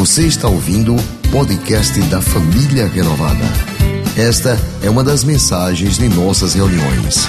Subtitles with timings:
[0.00, 3.44] Você está ouvindo o podcast da Família Renovada.
[4.18, 7.26] Esta é uma das mensagens de nossas reuniões.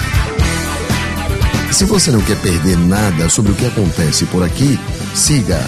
[1.70, 4.78] Se você não quer perder nada sobre o que acontece por aqui,
[5.14, 5.58] siga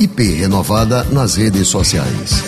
[0.00, 2.42] @iprenovada nas redes sociais.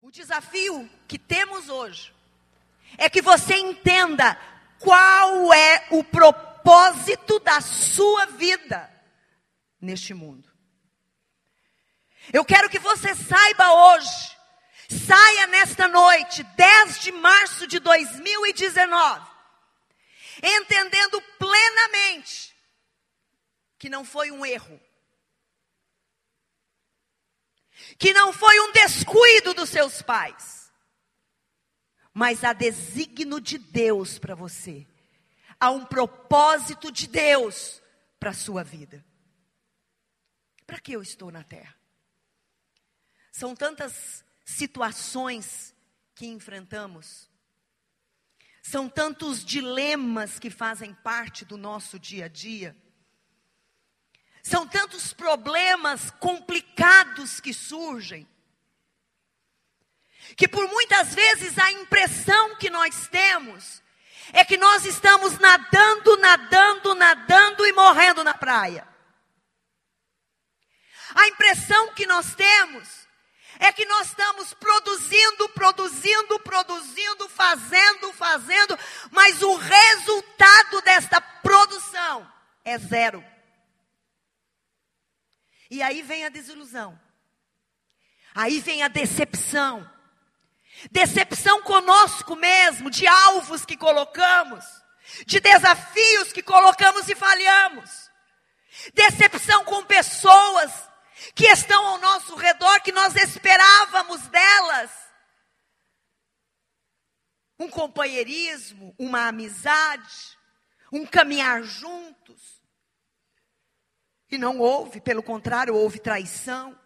[0.00, 2.12] O desafio que temos hoje
[2.96, 4.38] é que você entenda
[4.78, 8.88] qual é o propósito da sua vida
[9.80, 10.51] neste mundo.
[12.32, 14.38] Eu quero que você saiba hoje,
[14.88, 19.30] saia nesta noite, 10 de março de 2019,
[20.42, 22.56] entendendo plenamente
[23.78, 24.80] que não foi um erro,
[27.98, 30.72] que não foi um descuido dos seus pais,
[32.14, 34.86] mas há designo de Deus para você,
[35.60, 37.82] há um propósito de Deus
[38.18, 39.04] para a sua vida.
[40.66, 41.81] Para que eu estou na terra?
[43.32, 45.74] São tantas situações
[46.14, 47.30] que enfrentamos,
[48.62, 52.76] são tantos dilemas que fazem parte do nosso dia a dia,
[54.42, 58.28] são tantos problemas complicados que surgem,
[60.36, 63.82] que por muitas vezes a impressão que nós temos
[64.34, 68.86] é que nós estamos nadando, nadando, nadando e morrendo na praia.
[71.14, 73.01] A impressão que nós temos
[73.58, 78.78] é que nós estamos produzindo, produzindo, produzindo, fazendo, fazendo,
[79.10, 82.30] mas o resultado desta produção
[82.64, 83.24] é zero.
[85.70, 87.00] E aí vem a desilusão.
[88.34, 89.88] Aí vem a decepção.
[90.90, 94.64] Decepção conosco mesmo, de alvos que colocamos,
[95.26, 98.10] de desafios que colocamos e falhamos.
[98.94, 100.72] Decepção com pessoas
[101.34, 104.90] que estão ao nosso redor, que nós esperávamos delas.
[107.58, 110.38] Um companheirismo, uma amizade,
[110.92, 112.60] um caminhar juntos.
[114.30, 116.78] E não houve, pelo contrário, houve traição.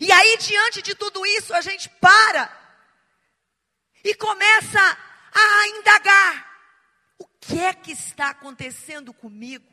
[0.00, 2.58] E aí, diante de tudo isso, a gente para
[4.04, 4.80] e começa
[5.32, 6.50] a indagar:
[7.18, 9.69] o que é que está acontecendo comigo?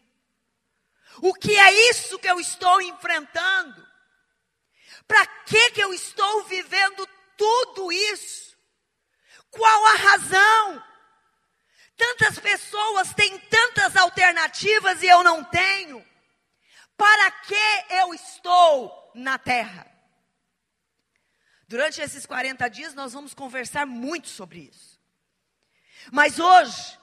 [1.21, 3.87] O que é isso que eu estou enfrentando?
[5.07, 7.07] Para que que eu estou vivendo
[7.37, 8.57] tudo isso?
[9.49, 10.83] Qual a razão?
[11.95, 16.05] Tantas pessoas têm tantas alternativas e eu não tenho.
[16.95, 19.87] Para que eu estou na terra?
[21.67, 24.99] Durante esses 40 dias nós vamos conversar muito sobre isso.
[26.11, 26.97] Mas hoje,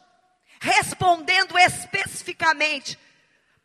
[0.60, 2.98] respondendo especificamente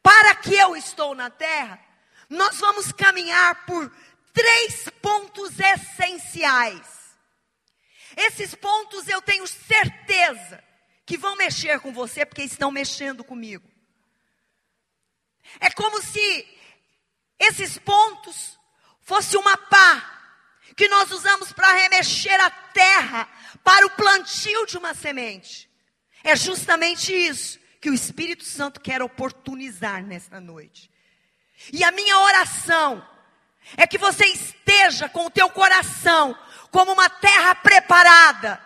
[0.10, 1.80] para que eu estou na terra,
[2.28, 3.96] nós vamos caminhar por
[4.34, 7.16] três pontos essenciais.
[8.18, 10.64] Esses pontos eu tenho certeza
[11.06, 13.70] que vão mexer com você, porque estão mexendo comigo.
[15.60, 16.58] É como se
[17.38, 18.60] esses pontos
[19.02, 20.42] fosse uma pá
[20.76, 23.30] que nós usamos para remexer a terra
[23.64, 25.70] para o plantio de uma semente.
[26.24, 30.90] É justamente isso que o Espírito Santo quer oportunizar nesta noite.
[31.72, 33.06] E a minha oração
[33.78, 36.38] é que você esteja com o teu coração
[36.72, 38.62] como uma terra preparada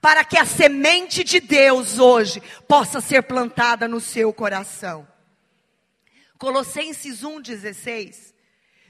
[0.00, 5.06] para que a semente de Deus hoje possa ser plantada no seu coração.
[6.38, 8.34] Colossenses 1:16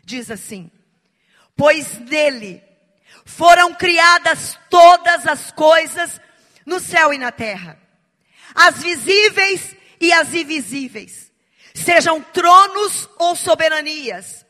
[0.04, 0.70] diz assim:
[1.56, 2.62] Pois nele
[3.24, 6.20] foram criadas todas as coisas
[6.64, 7.89] no céu e na terra
[8.54, 11.30] as visíveis e as invisíveis,
[11.74, 14.44] sejam tronos ou soberanias,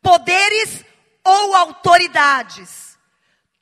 [0.00, 0.84] poderes
[1.24, 2.98] ou autoridades,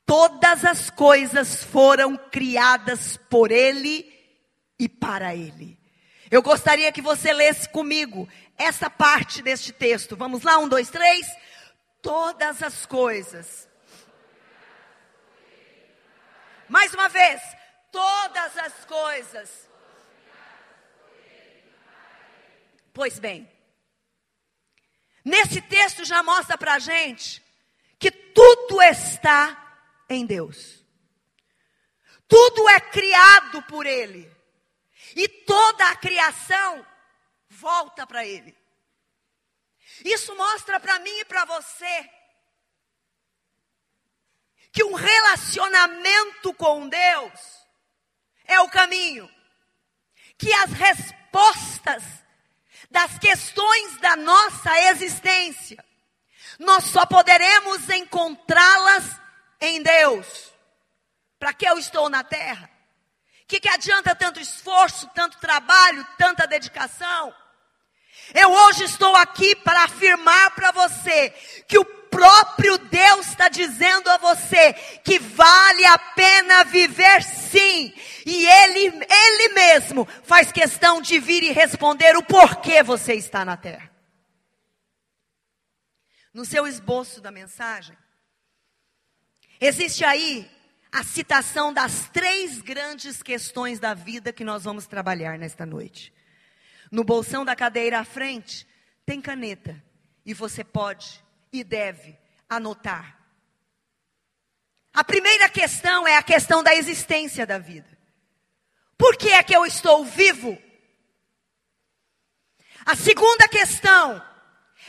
[0.05, 4.11] todas as coisas foram criadas por Ele
[4.79, 5.79] e para Ele.
[6.29, 10.15] Eu gostaria que você lesse comigo essa parte deste texto.
[10.15, 11.27] Vamos lá, um, dois, três.
[12.01, 13.67] Todas as coisas.
[16.69, 17.41] Mais uma vez.
[17.91, 19.70] Todas as coisas
[22.93, 23.49] Pois bem,
[25.23, 27.41] nesse texto já mostra para a gente
[27.97, 29.57] que tudo está
[30.09, 30.83] em Deus.
[32.27, 34.29] Tudo é criado por Ele.
[35.15, 36.85] E toda a criação
[37.49, 38.57] volta para Ele.
[40.05, 42.09] Isso mostra para mim e para você
[44.71, 47.61] que um relacionamento com Deus
[48.45, 49.29] é o caminho,
[50.37, 52.03] que as respostas
[52.91, 55.83] das questões da nossa existência
[56.61, 59.19] nós só poderemos encontrá-las
[59.59, 60.51] em Deus.
[61.39, 62.69] Para que eu estou na terra?
[63.47, 67.33] Que que adianta tanto esforço, tanto trabalho, tanta dedicação?
[68.33, 71.31] Eu hoje estou aqui para afirmar para você
[71.67, 74.73] que o próprio Deus está dizendo a você
[75.03, 77.91] que vale a pena viver sim.
[78.25, 83.57] E Ele, Ele mesmo faz questão de vir e responder o porquê você está na
[83.57, 83.89] terra.
[86.33, 87.97] No seu esboço da mensagem,
[89.59, 90.49] existe aí
[90.91, 96.13] a citação das três grandes questões da vida que nós vamos trabalhar nesta noite.
[96.91, 98.67] No bolsão da cadeira à frente,
[99.05, 99.81] tem caneta.
[100.25, 102.17] E você pode e deve
[102.49, 103.17] anotar.
[104.93, 107.90] A primeira questão é a questão da existência da vida.
[109.01, 110.55] Por que é que eu estou vivo?
[112.85, 114.23] A segunda questão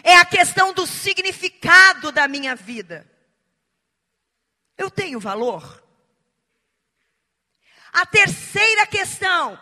[0.05, 3.11] é a questão do significado da minha vida.
[4.77, 5.83] Eu tenho valor?
[7.91, 9.59] A terceira questão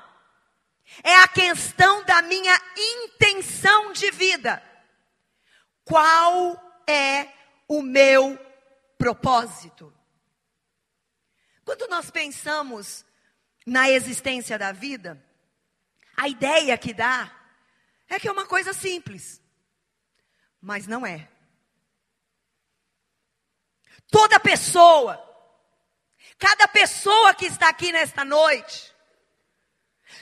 [1.04, 4.60] é a questão da minha intenção de vida.
[5.84, 7.28] Qual é
[7.68, 8.36] o meu
[8.98, 9.96] propósito?
[11.64, 13.08] Quando nós pensamos
[13.70, 15.24] na existência da vida,
[16.16, 17.32] a ideia que dá
[18.08, 19.40] é que é uma coisa simples,
[20.60, 21.28] mas não é.
[24.10, 25.22] Toda pessoa,
[26.36, 28.92] cada pessoa que está aqui nesta noite,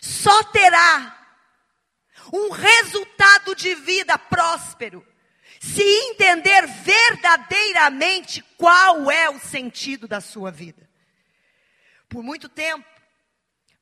[0.03, 1.17] só terá
[2.31, 5.07] um resultado de vida próspero
[5.59, 10.87] se entender verdadeiramente qual é o sentido da sua vida.
[12.11, 12.98] Por muito tempo,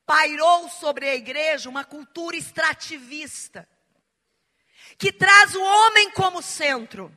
[0.06, 3.68] pairou sobre a igreja uma cultura extrativista,
[4.96, 7.14] que traz o homem como centro,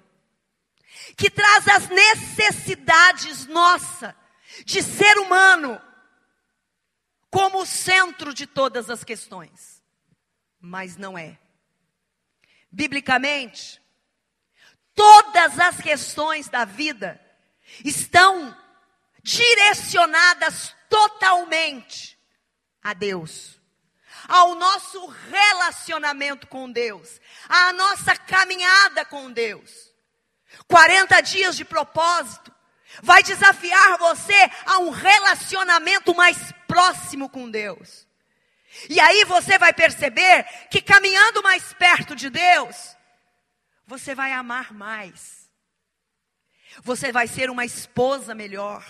[1.15, 4.15] que traz as necessidades nossa
[4.65, 5.80] de ser humano
[7.30, 9.83] como o centro de todas as questões.
[10.59, 11.39] Mas não é.
[12.71, 13.80] Biblicamente,
[14.95, 17.21] todas as questões da vida
[17.85, 18.57] estão
[19.24, 22.19] direcionadas totalmente
[22.83, 23.59] a Deus,
[24.27, 29.89] ao nosso relacionamento com Deus, à nossa caminhada com Deus.
[30.67, 32.53] 40 dias de propósito
[33.01, 38.07] vai desafiar você a um relacionamento mais próximo com Deus.
[38.89, 42.95] E aí você vai perceber que caminhando mais perto de Deus,
[43.85, 45.49] você vai amar mais.
[46.83, 48.85] Você vai ser uma esposa melhor.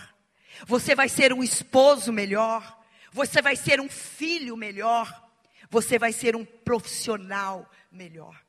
[0.65, 2.78] Você vai ser um esposo melhor.
[3.11, 5.29] Você vai ser um filho melhor.
[5.69, 8.39] Você vai ser um profissional melhor.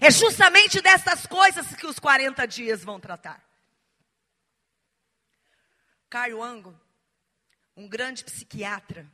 [0.00, 3.44] É justamente dessas coisas que os 40 dias vão tratar.
[6.08, 6.78] Caio Ango,
[7.76, 9.10] um grande psiquiatra,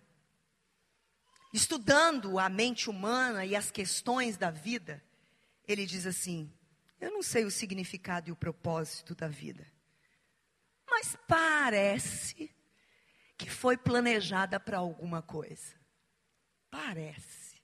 [1.53, 5.03] estudando a mente humana e as questões da vida,
[5.69, 6.53] ele diz assim:
[7.01, 9.67] Eu não sei o significado e o propósito da vida,
[10.89, 12.51] mas parece
[13.37, 15.75] que foi planejada para alguma coisa.
[16.71, 17.63] Parece.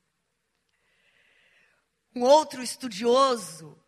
[2.14, 3.78] Um outro estudioso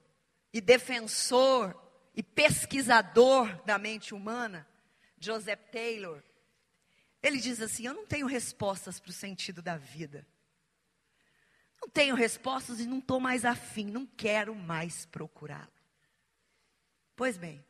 [0.52, 1.74] e defensor
[2.14, 4.67] e pesquisador da mente humana
[5.19, 6.22] Joseph Taylor,
[7.22, 10.26] ele diz assim: Eu não tenho respostas para o sentido da vida.
[11.81, 15.72] Não tenho respostas e não estou mais afim, não quero mais procurá-lo.
[17.17, 17.64] Pois bem,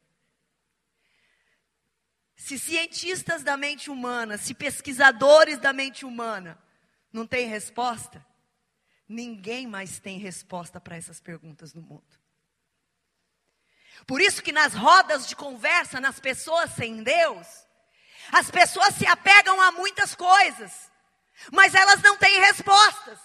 [2.37, 6.59] se cientistas da mente humana, se pesquisadores da mente humana
[7.13, 8.25] não têm resposta,
[9.09, 12.25] ninguém mais tem resposta para essas perguntas no mundo.
[14.07, 17.47] Por isso que nas rodas de conversa, nas pessoas sem Deus,
[18.33, 20.91] as pessoas se apegam a muitas coisas,
[21.53, 23.19] mas elas não têm respostas.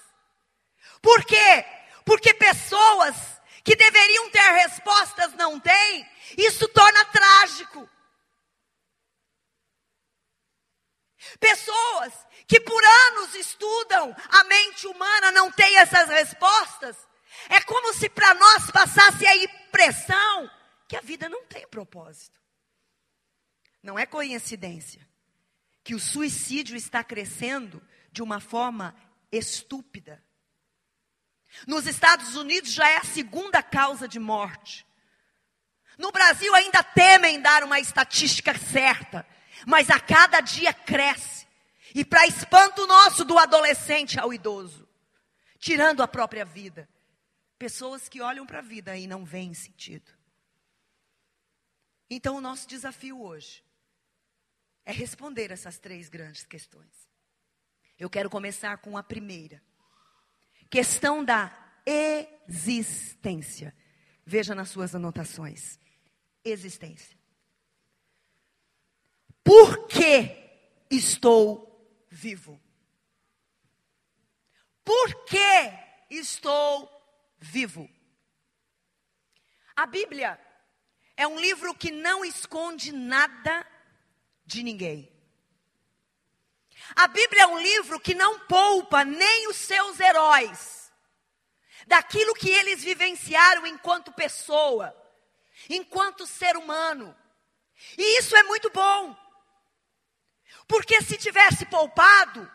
[1.02, 1.66] Por quê?
[2.06, 3.16] Porque pessoas
[3.64, 7.90] que deveriam ter respostas não têm, isso torna trágico.
[11.40, 12.14] Pessoas
[12.48, 16.96] que por anos estudam a mente humana não têm essas respostas,
[17.50, 20.50] é como se para nós passasse a impressão
[20.88, 22.40] que a vida não tem propósito.
[23.82, 25.08] Não é coincidência
[25.84, 27.82] que o suicídio está crescendo
[28.12, 28.96] de uma forma
[29.32, 30.24] estúpida.
[31.66, 34.86] Nos Estados Unidos já é a segunda causa de morte.
[35.98, 39.26] No Brasil ainda temem dar uma estatística certa,
[39.66, 41.48] mas a cada dia cresce.
[41.94, 44.88] E para espanto nosso do adolescente ao idoso,
[45.58, 46.88] tirando a própria vida.
[47.58, 50.12] Pessoas que olham para a vida e não veem sentido.
[52.10, 53.64] Então, o nosso desafio hoje
[54.86, 57.08] é responder essas três grandes questões.
[57.98, 59.62] Eu quero começar com a primeira.
[60.70, 63.76] Questão da existência.
[64.26, 65.78] Veja nas suas anotações.
[66.44, 67.19] Existência.
[69.50, 70.30] Por que
[70.92, 72.62] estou vivo?
[74.86, 75.74] Por que
[76.08, 76.88] estou
[77.40, 77.90] vivo?
[79.76, 80.40] A Bíblia
[81.18, 83.66] é um livro que não esconde nada
[84.46, 85.12] de ninguém.
[86.96, 90.94] A Bíblia é um livro que não poupa nem os seus heróis
[91.88, 94.96] daquilo que eles vivenciaram enquanto pessoa,
[95.68, 97.18] enquanto ser humano.
[97.98, 99.29] E isso é muito bom.
[100.68, 102.50] Porque se tivesse poupado,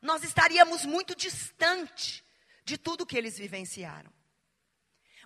[0.00, 2.24] nós estaríamos muito distante
[2.64, 4.12] de tudo que eles vivenciaram.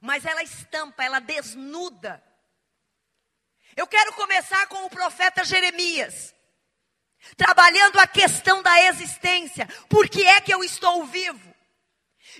[0.01, 2.23] Mas ela estampa, ela desnuda
[3.77, 6.35] eu quero começar com o profeta Jeremias,
[7.37, 9.67] trabalhando a questão da existência.
[9.89, 11.53] Por que é que eu estou vivo?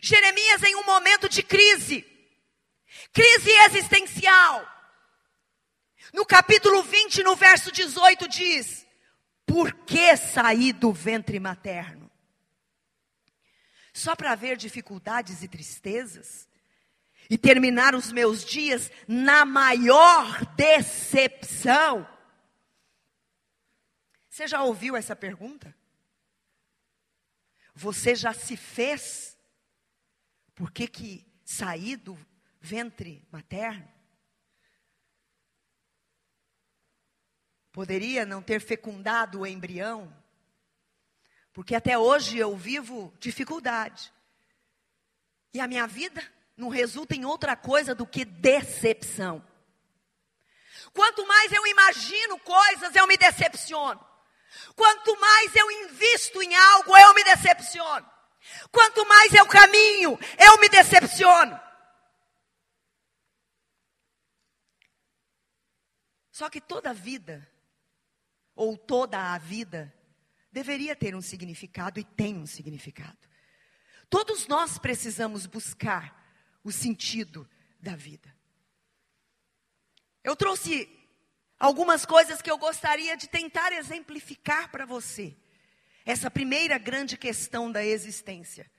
[0.03, 2.05] Jeremias, em um momento de crise,
[3.13, 4.69] crise existencial.
[6.13, 8.87] No capítulo 20, no verso 18, diz:
[9.47, 12.11] Por que saí do ventre materno?
[13.93, 16.49] Só para ver dificuldades e tristezas?
[17.33, 22.07] e terminar os meus dias na maior decepção?
[24.29, 25.75] Você já ouviu essa pergunta?
[27.75, 29.39] Você já se fez?
[30.55, 32.19] Por que que saí do
[32.61, 33.89] ventre materno?
[37.73, 40.15] Poderia não ter fecundado o embrião?
[41.53, 44.13] Porque até hoje eu vivo dificuldade.
[45.55, 46.23] E a minha vida
[46.57, 49.45] não resulta em outra coisa do que decepção.
[50.93, 54.07] Quanto mais eu imagino coisas, eu me decepciono.
[54.77, 58.11] Quanto mais eu invisto em algo, eu me decepciono.
[58.71, 61.59] Quanto mais eu caminho, eu me decepciono.
[66.31, 67.47] Só que toda vida,
[68.55, 69.93] ou toda a vida,
[70.51, 73.19] deveria ter um significado e tem um significado.
[74.11, 76.23] Todos nós precisamos buscar
[76.63, 77.49] o sentido
[77.81, 78.35] da vida.
[80.23, 80.89] Eu trouxe
[81.59, 85.37] algumas coisas que eu gostaria de tentar exemplificar para você.
[86.05, 88.71] Essa primeira grande questão da existência.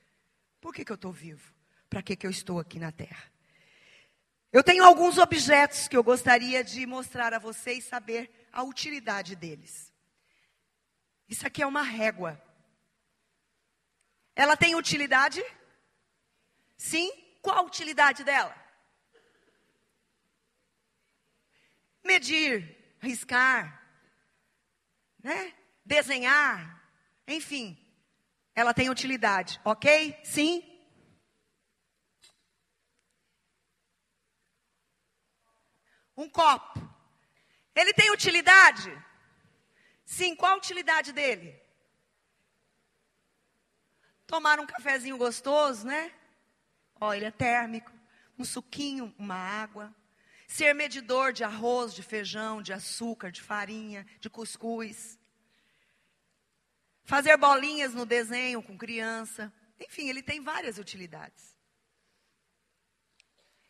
[0.61, 1.53] Por que, que eu estou vivo?
[1.89, 3.31] Para que, que eu estou aqui na Terra?
[4.51, 9.35] Eu tenho alguns objetos que eu gostaria de mostrar a você e saber a utilidade
[9.35, 9.91] deles.
[11.27, 12.41] Isso aqui é uma régua.
[14.33, 15.43] Ela tem utilidade?
[16.77, 18.55] Sim qual a utilidade dela?
[22.01, 23.85] Medir, riscar,
[25.21, 25.53] né?
[25.85, 26.81] desenhar,
[27.27, 27.77] enfim,
[28.55, 30.17] ela tem utilidade, ok?
[30.23, 30.63] Sim?
[36.15, 36.92] Um copo.
[37.75, 38.91] Ele tem utilidade?
[40.05, 41.59] Sim, qual a utilidade dele?
[44.27, 46.13] Tomar um cafezinho gostoso, né?
[46.99, 47.91] Ó, ele é térmico,
[48.37, 49.93] um suquinho, uma água.
[50.47, 55.19] Ser medidor de arroz, de feijão, de açúcar, de farinha, de cuscuz.
[57.03, 59.51] Fazer bolinhas no desenho com criança.
[59.79, 61.57] Enfim, ele tem várias utilidades.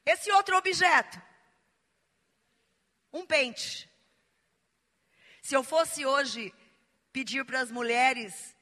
[0.05, 1.21] Esse outro objeto,
[3.11, 3.89] um pente.
[5.43, 6.53] Se eu fosse hoje
[7.11, 8.55] pedir para as mulheres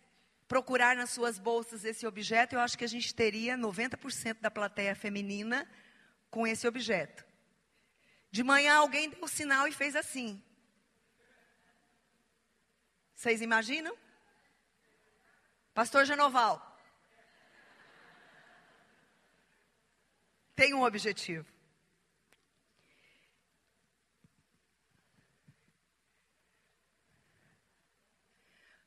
[0.48, 4.96] procurar nas suas bolsas esse objeto, eu acho que a gente teria 90% da plateia
[4.96, 5.70] feminina
[6.32, 7.24] com esse objeto.
[8.32, 10.44] De manhã alguém deu o sinal e fez assim.
[13.14, 13.96] Vocês imaginam?
[15.76, 16.68] Pastor Genoval.
[20.56, 21.51] Tem um objetivo.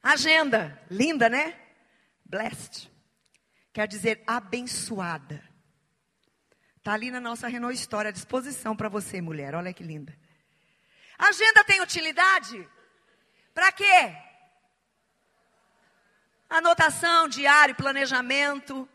[0.04, 1.58] Agenda, linda, né?
[2.26, 2.92] Blessed.
[3.72, 5.42] Quer dizer abençoada.
[6.76, 9.54] Está ali na nossa Renault História, à disposição para você, mulher.
[9.54, 10.14] Olha que linda.
[11.18, 12.68] Agenda tem utilidade?
[13.54, 14.14] Para quê?
[16.50, 18.86] Anotação, diário, planejamento.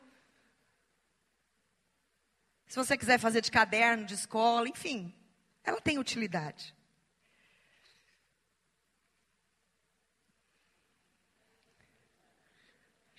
[2.68, 5.12] Se você quiser fazer de caderno, de escola, enfim,
[5.64, 6.76] ela tem utilidade.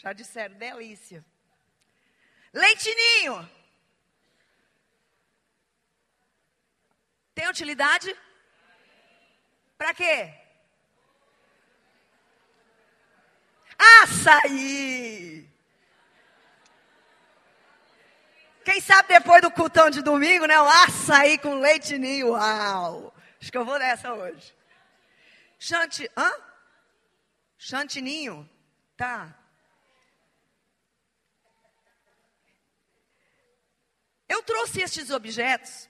[0.03, 1.23] Já disseram, delícia.
[2.55, 3.49] Leitinho.
[7.35, 8.17] Tem utilidade?
[9.77, 10.35] Para quê?
[14.03, 15.47] Açaí!
[18.65, 20.59] Quem sabe depois do cultão de domingo, né?
[20.61, 22.31] O açaí com leite ninho.
[22.31, 23.15] Uau!
[23.39, 24.55] Acho que eu vou nessa hoje.
[25.59, 26.11] Chante.
[26.17, 26.33] Hã?
[27.59, 28.49] Chantininho?
[28.97, 29.40] Tá.
[34.31, 35.89] Eu trouxe estes objetos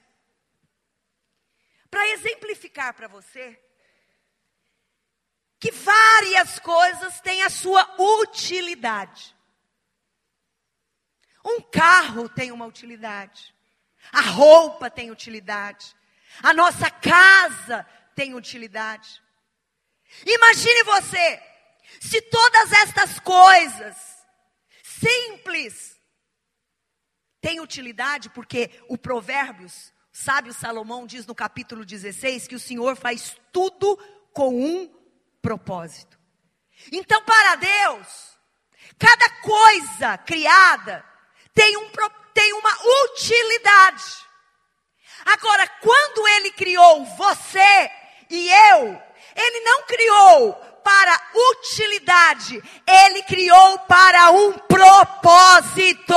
[1.91, 3.63] para exemplificar para você
[5.59, 9.35] que várias coisas têm a sua utilidade.
[11.45, 13.53] Um carro tem uma utilidade.
[14.11, 15.95] A roupa tem utilidade.
[16.41, 19.21] A nossa casa tem utilidade.
[20.25, 21.43] Imagine você,
[21.99, 24.25] se todas estas coisas
[24.81, 26.00] simples
[27.41, 32.95] têm utilidade, porque o Provérbios, o sábio Salomão diz no capítulo 16 que o Senhor
[32.95, 33.97] faz tudo
[34.31, 34.89] com um
[35.41, 36.19] propósito.
[36.91, 38.37] Então, para Deus,
[38.97, 41.03] cada coisa criada
[41.53, 41.89] tem, um,
[42.33, 42.71] tem uma
[43.05, 44.03] utilidade.
[45.25, 47.91] Agora, quando Ele criou você
[48.29, 49.01] e eu,
[49.35, 51.21] Ele não criou para
[51.51, 56.13] utilidade, Ele criou para um propósito.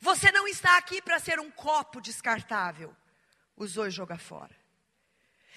[0.00, 2.96] Você não está aqui para ser um copo descartável
[3.56, 4.56] usou e joga fora.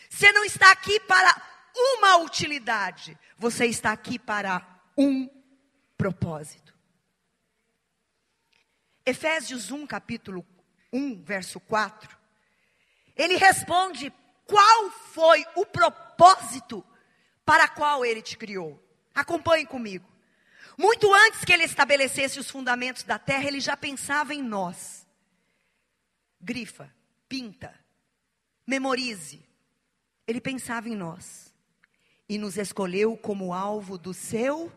[0.09, 1.41] Você não está aqui para
[1.75, 4.61] uma utilidade, você está aqui para
[4.97, 5.29] um
[5.97, 6.73] propósito.
[9.05, 10.45] Efésios 1, capítulo
[10.91, 12.17] 1, verso 4.
[13.15, 14.13] Ele responde
[14.45, 16.85] qual foi o propósito
[17.45, 18.81] para qual ele te criou.
[19.15, 20.12] Acompanhe comigo.
[20.77, 25.05] Muito antes que ele estabelecesse os fundamentos da terra, ele já pensava em nós.
[26.41, 26.93] Grifa,
[27.29, 27.73] pinta,
[28.65, 29.43] Memorize.
[30.25, 31.53] Ele pensava em nós
[32.27, 34.71] e nos escolheu como alvo do seu.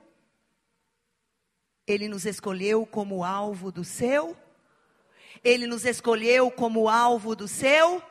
[1.86, 4.36] Ele nos escolheu como alvo do seu.
[5.44, 8.02] Ele nos escolheu como alvo do seu.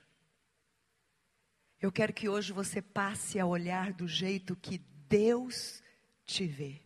[1.82, 4.78] Eu quero que hoje você passe a olhar do jeito que
[5.10, 5.82] Deus
[6.24, 6.84] te vê.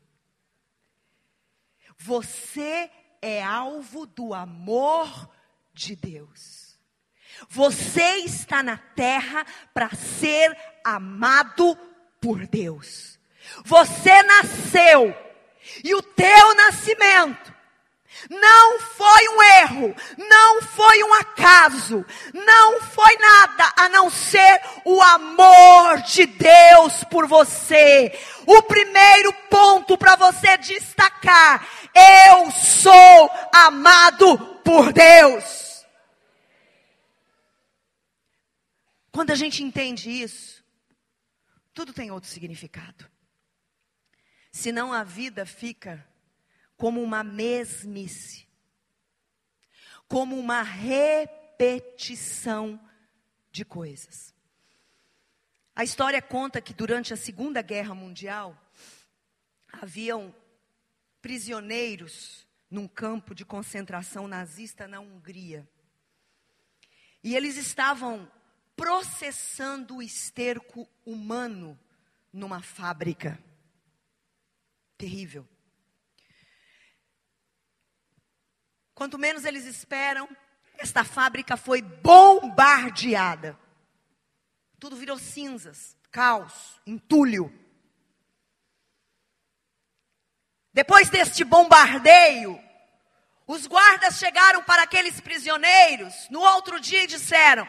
[1.98, 2.90] Você
[3.22, 5.30] é alvo do amor
[5.74, 6.80] de Deus.
[7.50, 11.78] Você está na terra para ser amado
[12.20, 13.20] por Deus.
[13.64, 15.16] Você nasceu
[15.84, 17.60] e o teu nascimento
[18.30, 25.02] não foi um erro, não foi um acaso, não foi nada a não ser o
[25.02, 28.18] amor de Deus por você.
[28.46, 35.86] O primeiro ponto para você destacar: eu sou amado por Deus.
[39.12, 40.64] Quando a gente entende isso,
[41.74, 43.10] tudo tem outro significado.
[44.52, 46.06] Senão a vida fica
[46.76, 48.48] como uma mesmice.
[50.08, 52.80] como uma repetição
[53.52, 54.34] de coisas.
[55.76, 58.60] A história conta que durante a Segunda Guerra Mundial
[59.72, 60.34] haviam
[61.22, 65.70] prisioneiros num campo de concentração nazista na Hungria.
[67.24, 68.28] E eles estavam
[68.80, 71.78] processando o esterco humano
[72.32, 73.38] numa fábrica.
[74.98, 75.46] Terrível.
[78.96, 80.30] Quanto menos eles esperam,
[80.78, 83.60] esta fábrica foi bombardeada.
[84.80, 87.54] Tudo virou cinzas, caos, entulho.
[90.72, 92.58] Depois deste bombardeio,
[93.46, 97.68] os guardas chegaram para aqueles prisioneiros no outro dia e disseram: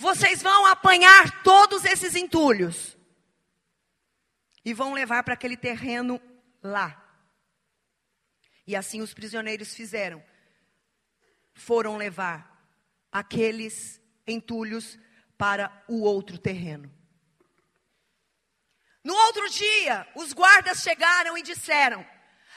[0.00, 2.96] Vocês vão apanhar todos esses entulhos
[4.64, 6.18] e vão levar para aquele terreno
[6.62, 6.98] lá.
[8.66, 10.24] E assim os prisioneiros fizeram.
[11.52, 12.66] Foram levar
[13.12, 14.98] aqueles entulhos
[15.36, 16.90] para o outro terreno.
[19.04, 22.06] No outro dia, os guardas chegaram e disseram: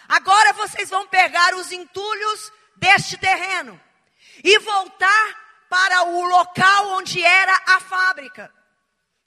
[0.08, 3.78] Agora vocês vão pegar os entulhos deste terreno
[4.42, 5.43] e voltar
[5.74, 8.54] para o local onde era a fábrica.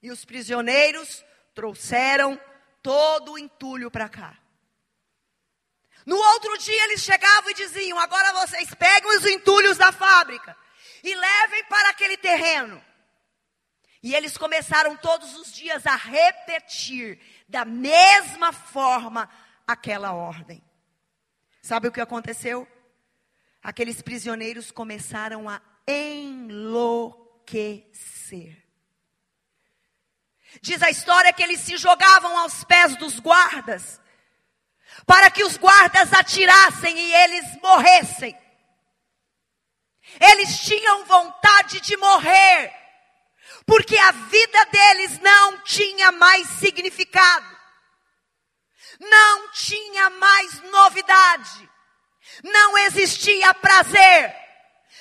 [0.00, 2.40] E os prisioneiros trouxeram
[2.80, 4.38] todo o entulho para cá.
[6.06, 10.56] No outro dia eles chegavam e diziam: Agora vocês peguem os entulhos da fábrica
[11.02, 12.80] e levem para aquele terreno.
[14.00, 19.28] E eles começaram todos os dias a repetir da mesma forma
[19.66, 20.62] aquela ordem.
[21.61, 22.68] Sabe o que aconteceu?
[23.61, 27.16] Aqueles prisioneiros começaram a enlouquecer.
[30.61, 34.01] Diz a história que eles se jogavam aos pés dos guardas,
[35.07, 38.37] para que os guardas atirassem e eles morressem.
[40.20, 42.72] Eles tinham vontade de morrer,
[43.66, 47.57] porque a vida deles não tinha mais significado,
[49.01, 51.70] não tinha mais novidade,
[52.42, 54.45] não existia prazer,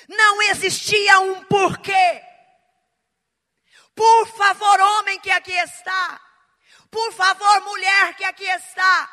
[0.08, 2.22] não existia um porquê.
[3.94, 6.20] Por favor, homem que aqui está.
[6.90, 9.10] Por favor, mulher que aqui está.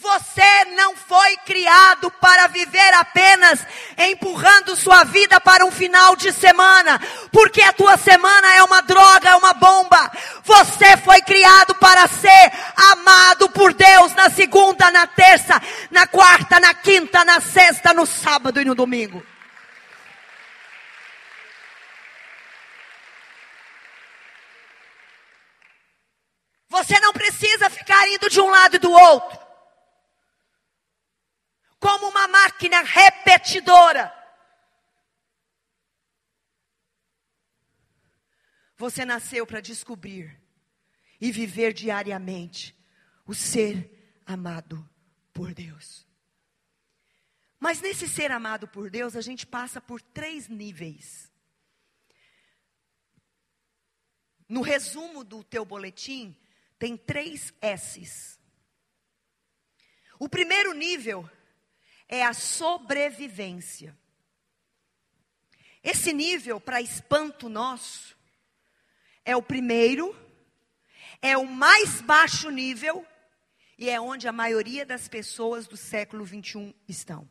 [0.00, 3.66] Você não foi criado para viver apenas
[3.98, 7.00] empurrando sua vida para um final de semana,
[7.32, 10.10] porque a tua semana é uma droga, é uma bomba.
[10.44, 12.52] Você foi criado para ser
[12.92, 15.60] amado por Deus na segunda, na terça,
[15.90, 19.20] na quarta, na quinta, na sexta, no sábado e no domingo.
[26.68, 29.38] Você não precisa ficar indo de um lado e do outro.
[31.80, 34.14] Como uma máquina repetidora.
[38.76, 40.40] Você nasceu para descobrir
[41.20, 42.76] e viver diariamente
[43.26, 44.88] o ser amado
[45.32, 46.06] por Deus.
[47.58, 51.32] Mas nesse ser amado por Deus, a gente passa por três níveis.
[54.48, 56.38] No resumo do teu boletim,
[56.78, 58.38] tem três S's.
[60.18, 61.28] O primeiro nível
[62.08, 63.96] é a sobrevivência.
[65.82, 68.16] Esse nível, para espanto nosso,
[69.24, 70.16] é o primeiro,
[71.20, 73.06] é o mais baixo nível
[73.76, 77.28] e é onde a maioria das pessoas do século 21 estão.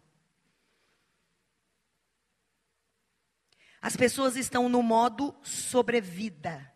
[3.82, 6.74] As pessoas estão no modo sobrevida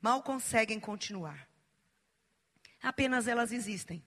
[0.00, 1.48] mal conseguem continuar.
[2.82, 4.04] Apenas elas existem.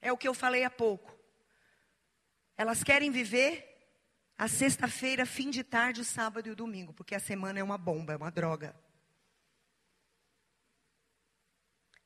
[0.00, 1.16] É o que eu falei há pouco.
[2.56, 3.72] Elas querem viver
[4.36, 7.78] a sexta-feira, fim de tarde, o sábado e o domingo, porque a semana é uma
[7.78, 8.74] bomba, é uma droga.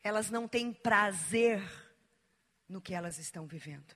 [0.03, 1.63] Elas não têm prazer
[2.69, 3.96] no que elas estão vivendo.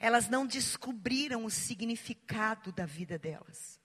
[0.00, 3.78] Elas não descobriram o significado da vida delas.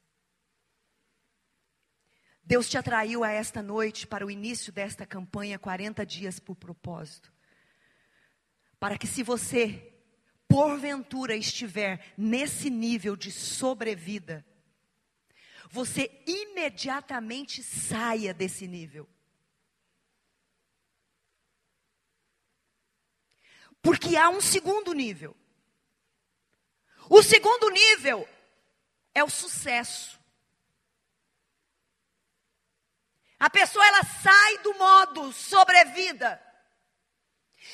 [2.41, 7.33] Deus te atraiu a esta noite para o início desta campanha 40 dias por propósito.
[8.79, 9.93] Para que se você
[10.47, 14.45] porventura estiver nesse nível de sobrevida,
[15.69, 19.09] você imediatamente saia desse nível.
[23.81, 25.35] Porque há um segundo nível.
[27.09, 28.27] O segundo nível
[29.13, 30.19] é o sucesso.
[33.39, 36.41] A pessoa ela sai do modo sobrevida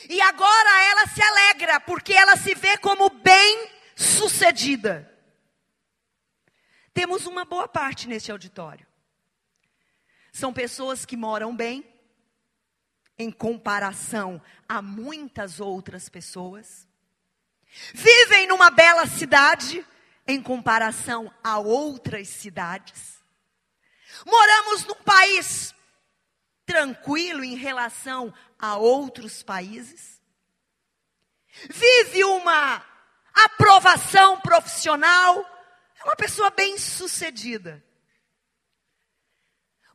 [0.09, 5.07] E agora ela se alegra, porque ela se vê como bem-sucedida.
[6.93, 8.87] Temos uma boa parte neste auditório.
[10.33, 11.85] São pessoas que moram bem,
[13.17, 16.87] em comparação a muitas outras pessoas.
[17.93, 19.85] Vivem numa bela cidade,
[20.27, 23.21] em comparação a outras cidades.
[24.25, 25.73] Moramos num país
[26.65, 30.21] tranquilo em relação a outros países.
[31.69, 32.85] Vive uma
[33.33, 35.39] aprovação profissional,
[35.99, 37.83] é uma pessoa bem-sucedida.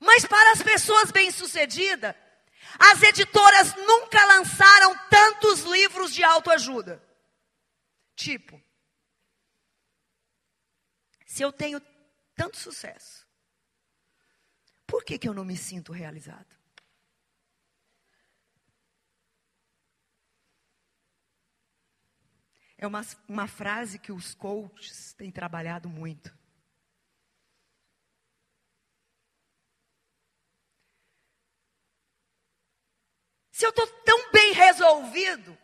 [0.01, 2.15] Mas para as pessoas bem-sucedidas,
[2.79, 7.03] as editoras nunca lançaram tantos livros de autoajuda.
[8.17, 8.61] Tipo,
[11.27, 11.79] se eu tenho
[12.35, 13.29] tanto sucesso,
[14.87, 16.57] por que, que eu não me sinto realizado?
[22.79, 26.35] É uma, uma frase que os coaches têm trabalhado muito.
[33.51, 35.57] Se eu estou tão bem resolvido,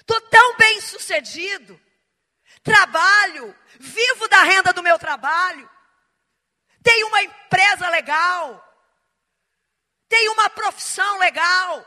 [0.00, 1.80] estou tão bem sucedido,
[2.62, 5.68] trabalho, vivo da renda do meu trabalho,
[6.82, 8.64] tenho uma empresa legal,
[10.08, 11.86] tenho uma profissão legal,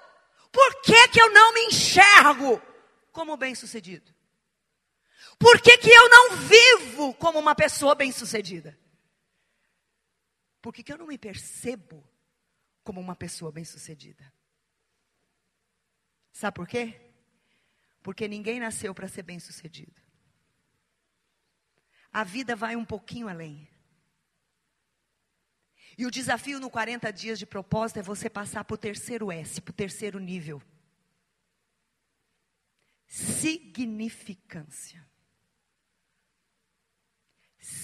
[0.51, 2.62] por que, que eu não me enxergo
[3.12, 4.13] como bem sucedido?
[5.39, 8.77] Por que, que eu não vivo como uma pessoa bem-sucedida?
[10.62, 12.07] Por que, que eu não me percebo
[12.84, 14.31] como uma pessoa bem-sucedida?
[16.31, 16.99] Sabe por quê?
[18.03, 20.01] Porque ninguém nasceu para ser bem-sucedido.
[22.12, 23.67] A vida vai um pouquinho além.
[25.97, 29.62] E o desafio no 40 dias de propósito é você passar para o terceiro S,
[29.62, 30.62] para o terceiro nível.
[33.08, 35.06] Significância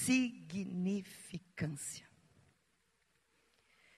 [0.07, 2.07] significância.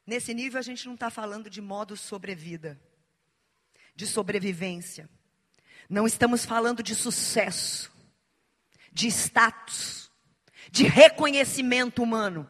[0.06, 2.78] Nesse nível, a gente não está falando de modo sobrevida,
[3.96, 5.10] de sobrevivência.
[5.88, 7.89] Não estamos falando de sucesso,
[8.92, 10.09] de status,
[10.72, 12.50] de reconhecimento humano.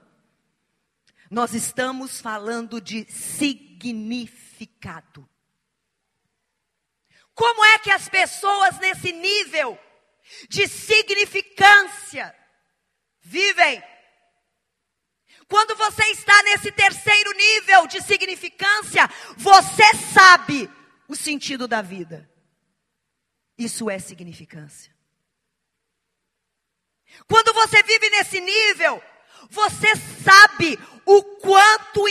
[1.30, 5.30] Nós estamos falando de significado.
[7.34, 9.78] Como é que as pessoas nesse nível
[10.48, 12.36] de significância
[13.22, 13.84] vivem.
[15.48, 20.70] Quando você está nesse terceiro nível de significância, você sabe
[21.08, 22.30] o sentido da vida.
[23.58, 24.96] Isso é significância.
[27.28, 29.02] Quando você vive nesse nível,
[29.50, 32.06] você sabe o quanto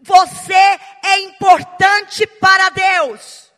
[0.00, 3.52] você é importante para Deus.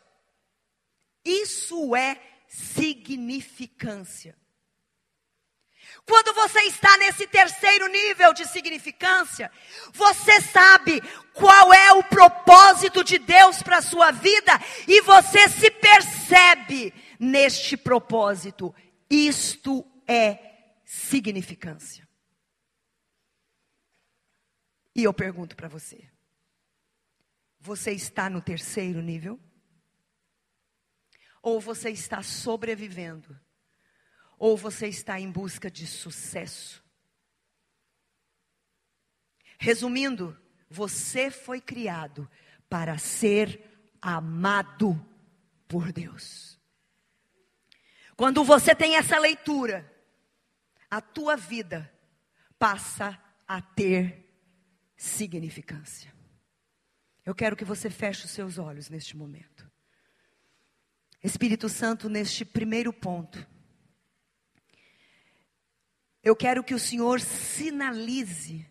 [1.25, 4.37] Isso é significância.
[6.07, 9.53] Quando você está nesse terceiro nível de significância,
[9.93, 11.03] você sabe
[11.35, 17.77] qual é o propósito de Deus para a sua vida e você se percebe neste
[17.77, 18.75] propósito.
[19.11, 20.48] Isto é
[20.89, 22.09] significância.
[24.95, 26.11] E eu pergunto para você:
[27.61, 29.39] você está no terceiro nível?
[31.43, 33.39] Ou você está sobrevivendo?
[34.39, 36.83] Ou você está em busca de sucesso?
[39.59, 42.29] Resumindo, você foi criado
[42.69, 43.63] para ser
[44.01, 44.95] amado
[45.67, 46.59] por Deus.
[48.17, 49.98] Quando você tem essa leitura,
[50.91, 51.93] a tua vida
[52.59, 54.29] passa a ter
[54.97, 56.13] significância.
[57.25, 59.71] Eu quero que você feche os seus olhos neste momento.
[61.23, 63.47] Espírito Santo, neste primeiro ponto,
[66.23, 68.67] eu quero que o Senhor sinalize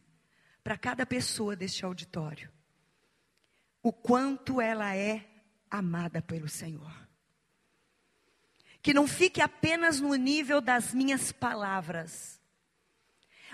[0.64, 2.52] para cada pessoa deste auditório
[3.82, 5.26] o quanto ela é
[5.70, 7.07] amada pelo Senhor.
[8.88, 12.42] Que não fique apenas no nível das minhas palavras,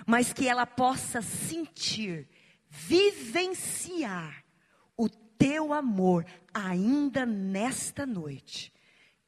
[0.06, 2.28] mas que ela possa sentir,
[2.70, 4.44] vivenciar
[4.96, 8.72] o teu amor ainda nesta noite,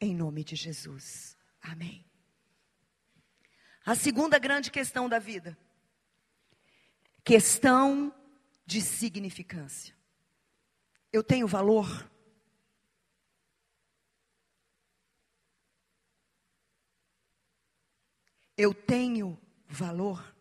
[0.01, 1.37] em nome de Jesus.
[1.61, 2.07] Amém.
[3.85, 5.59] A segunda grande questão da vida.
[7.25, 8.15] Questão
[8.65, 9.93] de significância.
[11.13, 12.09] Eu tenho valor?
[18.57, 19.39] Eu tenho
[19.69, 20.35] valor?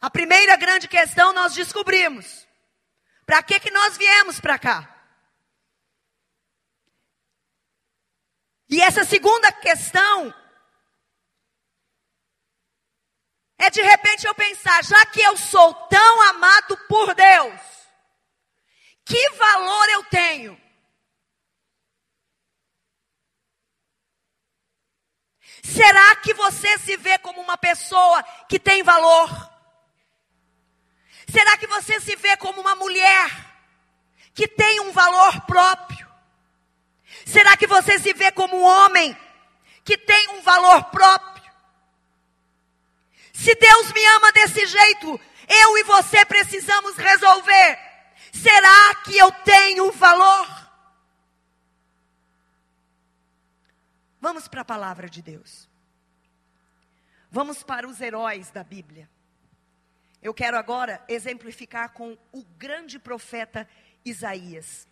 [0.00, 2.46] A primeira grande questão nós descobrimos.
[3.24, 4.92] Para que que nós viemos para cá?
[8.86, 10.32] essa segunda questão
[13.58, 17.60] é de repente eu pensar, já que eu sou tão amado por Deus,
[19.04, 20.65] que valor eu tenho?
[25.66, 29.28] Será que você se vê como uma pessoa que tem valor?
[31.28, 33.30] Será que você se vê como uma mulher
[34.32, 36.06] que tem um valor próprio?
[37.24, 39.16] Será que você se vê como um homem
[39.84, 41.52] que tem um valor próprio?
[43.32, 47.78] Se Deus me ama desse jeito, eu e você precisamos resolver.
[48.32, 50.65] Será que eu tenho valor?
[54.26, 55.68] Vamos para a palavra de Deus.
[57.30, 59.08] Vamos para os heróis da Bíblia.
[60.20, 63.68] Eu quero agora exemplificar com o grande profeta
[64.04, 64.88] Isaías.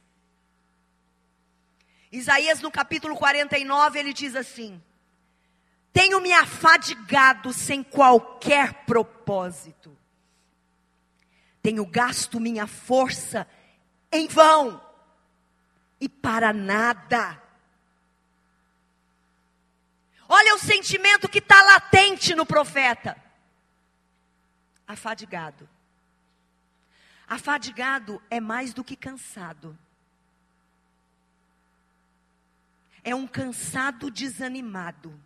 [2.13, 4.81] Isaías, no capítulo 49, ele diz assim:
[5.93, 9.99] Tenho me afadigado sem qualquer propósito,
[11.61, 13.49] tenho gasto minha força
[14.13, 14.81] em vão
[16.01, 17.43] e para nada.
[20.37, 23.17] Olha o sentimento que está latente no profeta.
[24.85, 25.69] Afadigado.
[27.25, 29.79] Afadigado é mais do que cansado.
[33.05, 35.17] É um cansado desanimado.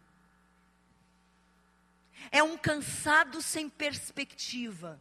[2.31, 5.01] É um cansado sem perspectiva.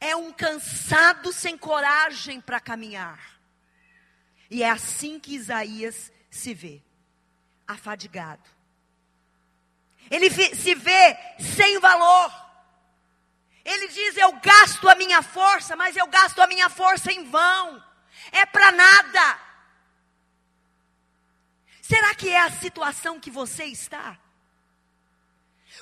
[0.00, 3.38] É um cansado sem coragem para caminhar.
[4.50, 6.85] E é assim que Isaías se vê
[7.66, 8.42] afadigado.
[10.10, 12.32] Ele se vê sem valor.
[13.64, 17.82] Ele diz: Eu gasto a minha força, mas eu gasto a minha força em vão.
[18.30, 19.40] É para nada.
[21.82, 24.18] Será que é a situação que você está?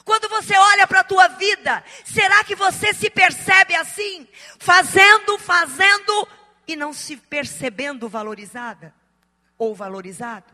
[0.05, 4.29] Quando você olha para a tua vida, será que você se percebe assim?
[4.59, 6.29] Fazendo, fazendo
[6.67, 8.95] e não se percebendo valorizada
[9.57, 10.54] ou valorizado?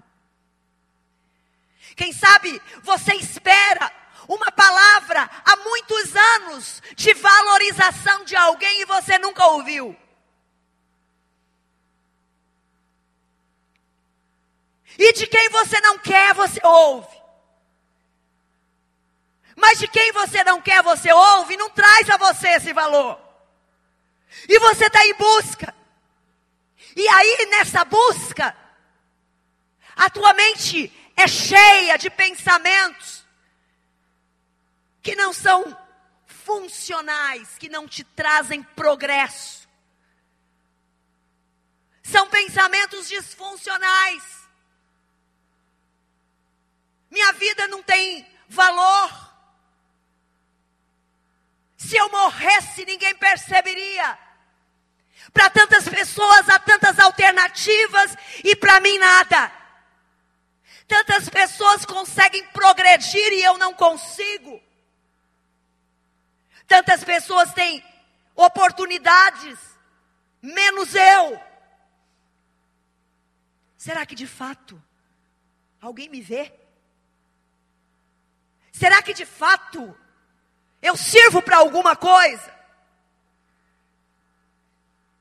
[1.96, 3.90] Quem sabe você espera
[4.28, 9.96] uma palavra há muitos anos de valorização de alguém e você nunca ouviu.
[14.98, 17.20] E de quem você não quer, você ouve.
[19.56, 23.20] Mas de quem você não quer, você ouve, não traz a você esse valor.
[24.48, 25.74] E você está em busca.
[26.96, 28.56] E aí, nessa busca,
[29.96, 33.24] a tua mente é cheia de pensamentos
[35.02, 35.76] que não são
[36.26, 39.68] funcionais, que não te trazem progresso.
[42.02, 44.22] São pensamentos disfuncionais.
[47.10, 49.30] Minha vida não tem valor.
[51.76, 54.18] Se eu morresse, ninguém perceberia.
[55.32, 59.59] Para tantas pessoas há tantas alternativas e para mim nada.
[60.90, 64.60] Tantas pessoas conseguem progredir e eu não consigo.
[66.66, 67.80] Tantas pessoas têm
[68.34, 69.56] oportunidades,
[70.42, 71.40] menos eu.
[73.76, 74.82] Será que de fato
[75.80, 76.52] alguém me vê?
[78.72, 79.96] Será que de fato
[80.82, 82.52] eu sirvo para alguma coisa?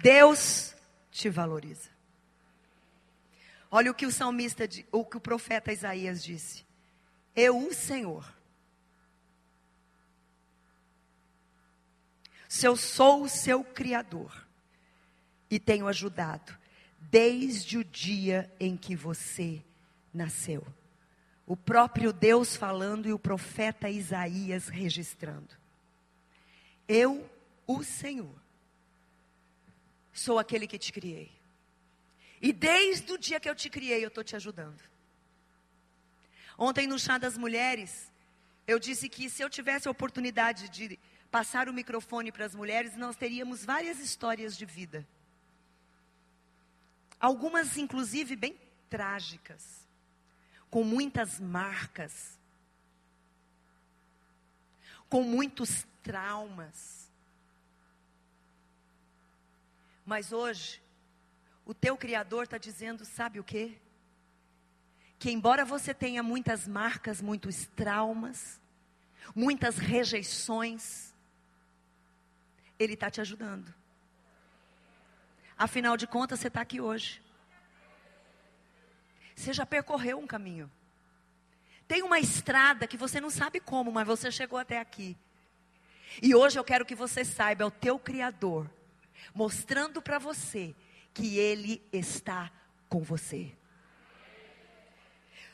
[0.00, 0.74] Deus
[1.10, 1.90] te valoriza.
[3.70, 6.64] Olha o que o salmista, o que o profeta Isaías disse.
[7.34, 8.24] Eu, o Senhor,
[12.48, 14.46] se eu sou o seu criador
[15.50, 16.56] e tenho ajudado
[16.98, 19.62] desde o dia em que você
[20.12, 20.66] nasceu.
[21.46, 25.56] O próprio Deus falando e o profeta Isaías registrando.
[26.86, 27.28] Eu,
[27.66, 28.34] o Senhor,
[30.18, 31.30] sou aquele que te criei.
[32.40, 34.80] E desde o dia que eu te criei, eu estou te ajudando.
[36.56, 38.12] Ontem no chá das mulheres,
[38.66, 40.98] eu disse que se eu tivesse a oportunidade de
[41.30, 45.06] passar o microfone para as mulheres, nós teríamos várias histórias de vida.
[47.20, 48.56] Algumas, inclusive, bem
[48.88, 49.86] trágicas,
[50.70, 52.38] com muitas marcas,
[55.08, 57.07] com muitos traumas.
[60.08, 60.80] Mas hoje,
[61.66, 63.76] o teu Criador está dizendo: sabe o quê?
[65.18, 68.58] Que embora você tenha muitas marcas, muitos traumas,
[69.34, 71.14] muitas rejeições,
[72.78, 73.74] Ele está te ajudando.
[75.58, 77.22] Afinal de contas, você está aqui hoje.
[79.36, 80.72] Você já percorreu um caminho.
[81.86, 85.18] Tem uma estrada que você não sabe como, mas você chegou até aqui.
[86.22, 88.70] E hoje eu quero que você saiba, é o teu Criador,
[89.34, 90.74] mostrando para você
[91.12, 92.50] que Ele está
[92.88, 93.52] com você.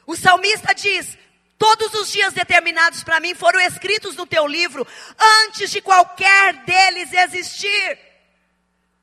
[0.06, 1.16] O salmista diz:
[1.58, 4.86] Todos os dias determinados para mim foram escritos no teu livro,
[5.46, 7.98] antes de qualquer deles existir.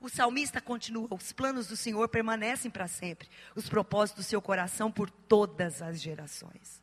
[0.00, 4.90] O salmista continua: os planos do Senhor permanecem para sempre, os propósitos do seu coração
[4.90, 6.82] por todas as gerações.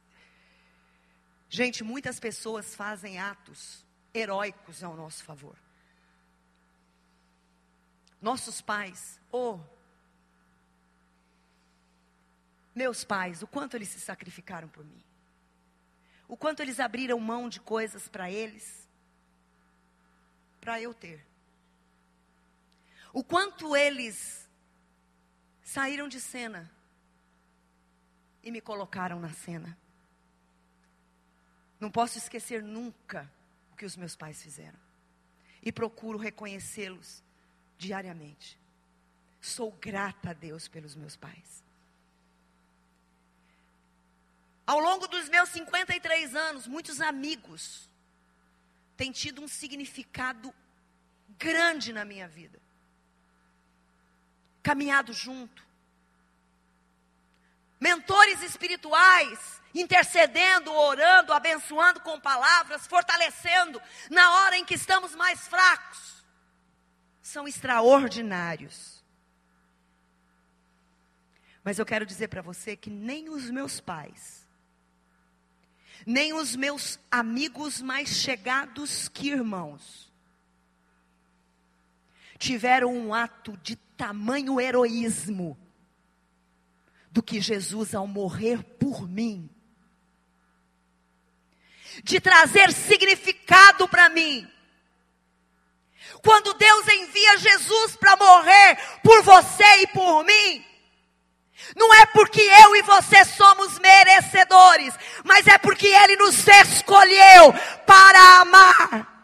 [1.49, 5.55] Gente, muitas pessoas fazem atos heróicos ao nosso favor.
[8.21, 9.59] Nossos pais, oh,
[12.75, 15.03] meus pais, o quanto eles se sacrificaram por mim,
[16.27, 18.87] o quanto eles abriram mão de coisas para eles,
[20.59, 21.29] para eu ter
[23.11, 24.47] o quanto eles
[25.63, 26.71] saíram de cena
[28.43, 29.77] e me colocaram na cena.
[31.79, 33.31] Não posso esquecer nunca
[33.71, 34.77] o que os meus pais fizeram.
[35.61, 37.23] E procuro reconhecê-los
[37.79, 38.59] diariamente.
[39.41, 41.63] Sou grata a Deus pelos meus pais.
[44.67, 47.89] Ao longo dos meus 53 anos, muitos amigos
[48.95, 50.53] têm tido um significado
[51.39, 52.61] grande na minha vida
[54.61, 55.63] caminhado junto.
[57.79, 66.18] Mentores espirituais, intercedendo, orando, abençoando com palavras, fortalecendo na hora em que estamos mais fracos,
[67.29, 69.03] são extraordinários.
[71.63, 74.47] Mas eu quero dizer para você que nem os meus pais,
[76.05, 80.11] nem os meus amigos mais chegados que irmãos,
[82.39, 85.57] tiveram um ato de tamanho heroísmo
[87.11, 89.47] do que Jesus ao morrer por mim.
[92.03, 94.49] De trazer significado para mim.
[96.23, 100.65] Quando Deus envia Jesus para morrer por você e por mim,
[101.75, 104.93] não é porque eu e você somos merecedores,
[105.23, 107.53] mas é porque Ele nos escolheu
[107.85, 109.19] para amar.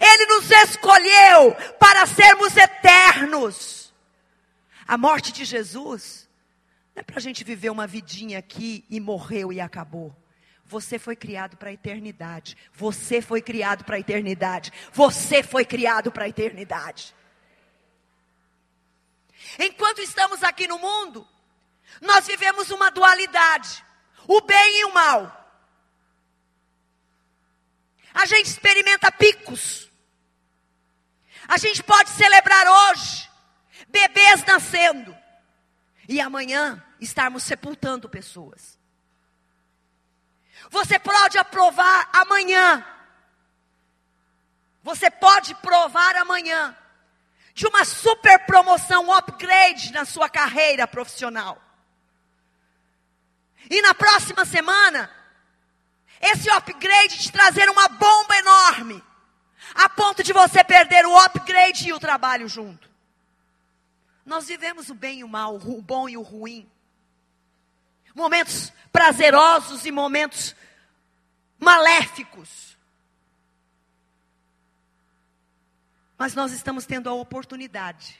[0.00, 3.94] Ele nos escolheu para sermos eternos.
[4.86, 6.28] A morte de Jesus
[6.94, 10.14] não é para a gente viver uma vidinha aqui e morreu e acabou.
[10.68, 12.56] Você foi criado para a eternidade.
[12.74, 14.70] Você foi criado para a eternidade.
[14.92, 17.14] Você foi criado para a eternidade.
[19.58, 21.26] Enquanto estamos aqui no mundo,
[22.02, 23.82] nós vivemos uma dualidade:
[24.26, 25.34] o bem e o mal.
[28.12, 29.90] A gente experimenta picos.
[31.46, 33.26] A gente pode celebrar hoje
[33.88, 35.16] bebês nascendo
[36.06, 38.77] e amanhã estarmos sepultando pessoas.
[40.70, 42.84] Você pode aprovar amanhã.
[44.82, 46.76] Você pode provar amanhã
[47.54, 51.60] de uma super promoção, um upgrade na sua carreira profissional.
[53.68, 55.10] E na próxima semana,
[56.20, 59.04] esse upgrade te trazer uma bomba enorme,
[59.74, 62.88] a ponto de você perder o upgrade e o trabalho junto.
[64.24, 66.70] Nós vivemos o bem e o mal, o bom e o ruim.
[68.14, 70.54] Momentos prazerosos e momentos
[71.58, 72.76] maléficos.
[76.16, 78.18] Mas nós estamos tendo a oportunidade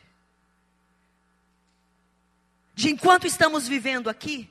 [2.78, 4.48] de, enquanto estamos vivendo aqui,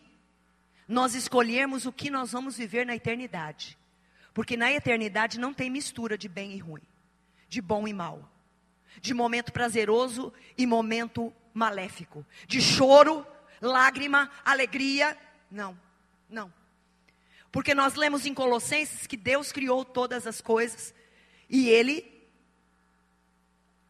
[0.86, 3.78] nós escolhermos o que nós vamos viver na eternidade.
[4.34, 6.82] Porque na eternidade não tem mistura de bem e ruim,
[7.48, 8.30] de bom e mal,
[9.02, 13.26] de momento prazeroso e momento maléfico, de choro,
[13.62, 15.18] lágrima, alegria.
[15.50, 15.80] Não,
[16.30, 16.54] não.
[17.52, 20.94] Porque nós lemos em Colossenses que Deus criou todas as coisas
[21.50, 22.06] e Ele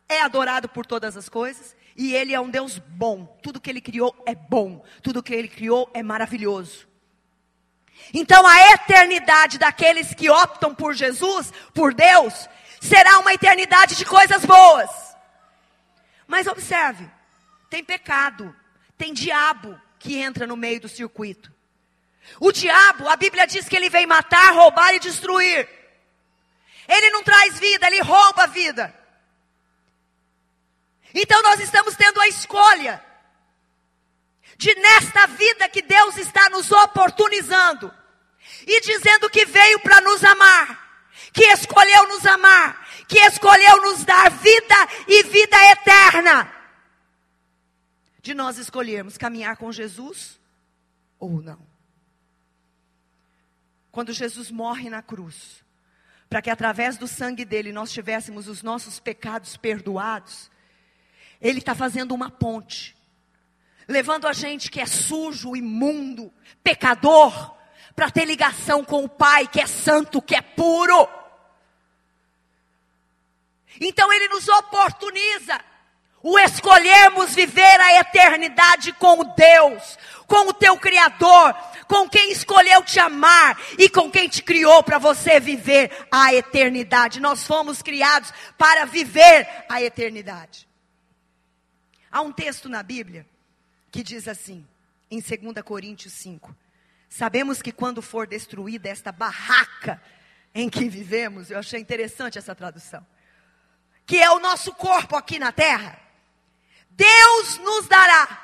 [0.08, 3.26] é adorado por todas as coisas e Ele é um Deus bom.
[3.42, 4.86] Tudo que Ele criou é bom.
[5.02, 6.88] Tudo que Ele criou é maravilhoso.
[8.14, 12.48] Então a eternidade daqueles que optam por Jesus, por Deus,
[12.80, 14.90] será uma eternidade de coisas boas.
[16.28, 17.10] Mas observe,
[17.70, 18.56] tem pecado,
[18.98, 21.52] tem diabo que entra no meio do circuito.
[22.40, 25.68] O diabo, a Bíblia diz que ele vem matar, roubar e destruir.
[26.88, 28.94] Ele não traz vida, ele rouba a vida.
[31.14, 33.04] Então nós estamos tendo a escolha
[34.58, 37.94] de nesta vida que Deus está nos oportunizando
[38.66, 44.30] e dizendo que veio para nos amar, que escolheu nos amar, que escolheu nos dar
[44.32, 44.76] vida
[45.08, 46.54] e vida eterna.
[48.22, 50.40] De nós escolhermos caminhar com Jesus
[51.20, 51.67] ou não.
[53.98, 55.66] Quando Jesus morre na cruz,
[56.30, 60.52] para que através do sangue dele nós tivéssemos os nossos pecados perdoados,
[61.42, 62.96] ele está fazendo uma ponte,
[63.88, 66.32] levando a gente que é sujo, imundo,
[66.64, 67.58] pecador,
[67.96, 71.10] para ter ligação com o Pai, que é santo, que é puro.
[73.82, 75.60] Então ele nos oportuniza
[76.30, 79.98] o escolhermos viver a eternidade com o Deus,
[80.28, 81.54] com o teu Criador,
[81.88, 87.22] com quem escolheu te amar e com quem te criou para você viver a eternidade.
[87.22, 90.68] Nós fomos criados para viver a eternidade.
[92.12, 93.26] Há um texto na Bíblia
[93.90, 94.68] que diz assim,
[95.10, 96.54] em 2 Coríntios 5:
[97.08, 100.02] Sabemos que quando for destruída esta barraca
[100.54, 103.08] em que vivemos, eu achei interessante essa tradução,
[104.06, 106.06] que é o nosso corpo aqui na terra,
[106.98, 108.42] Deus nos dará,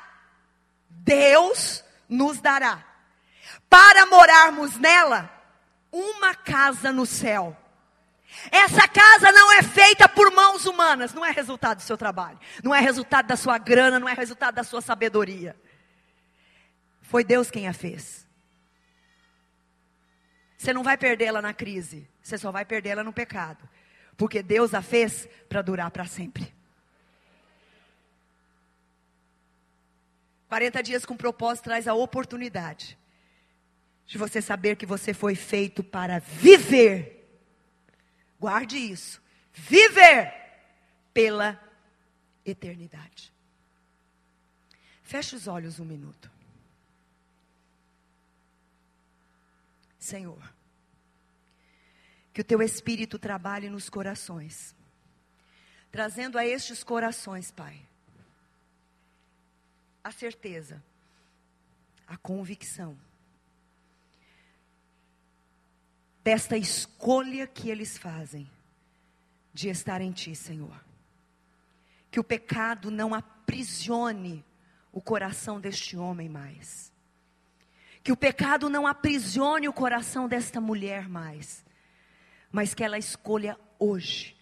[0.88, 2.84] Deus nos dará,
[3.68, 5.28] para morarmos nela,
[5.90, 7.56] uma casa no céu.
[8.50, 12.72] Essa casa não é feita por mãos humanas, não é resultado do seu trabalho, não
[12.72, 15.56] é resultado da sua grana, não é resultado da sua sabedoria.
[17.02, 18.24] Foi Deus quem a fez.
[20.56, 23.68] Você não vai perdê-la na crise, você só vai perdê-la no pecado,
[24.16, 26.53] porque Deus a fez para durar para sempre.
[30.54, 32.96] 40 dias com propósito traz a oportunidade
[34.06, 37.14] de você saber que você foi feito para viver
[38.44, 39.22] Guarde isso.
[39.54, 40.30] Viver
[41.14, 41.58] pela
[42.44, 43.32] eternidade.
[45.02, 46.30] Feche os olhos um minuto.
[49.98, 50.54] Senhor,
[52.34, 54.76] que o teu Espírito trabalhe nos corações,
[55.90, 57.80] trazendo a estes corações, Pai,
[60.04, 60.84] a certeza,
[62.06, 62.94] a convicção
[66.22, 68.50] desta escolha que eles fazem
[69.52, 70.78] de estar em Ti, Senhor.
[72.10, 74.44] Que o pecado não aprisione
[74.92, 76.92] o coração deste homem mais.
[78.02, 81.64] Que o pecado não aprisione o coração desta mulher mais.
[82.52, 84.36] Mas que ela escolha hoje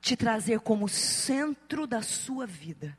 [0.00, 2.98] te trazer como centro da sua vida.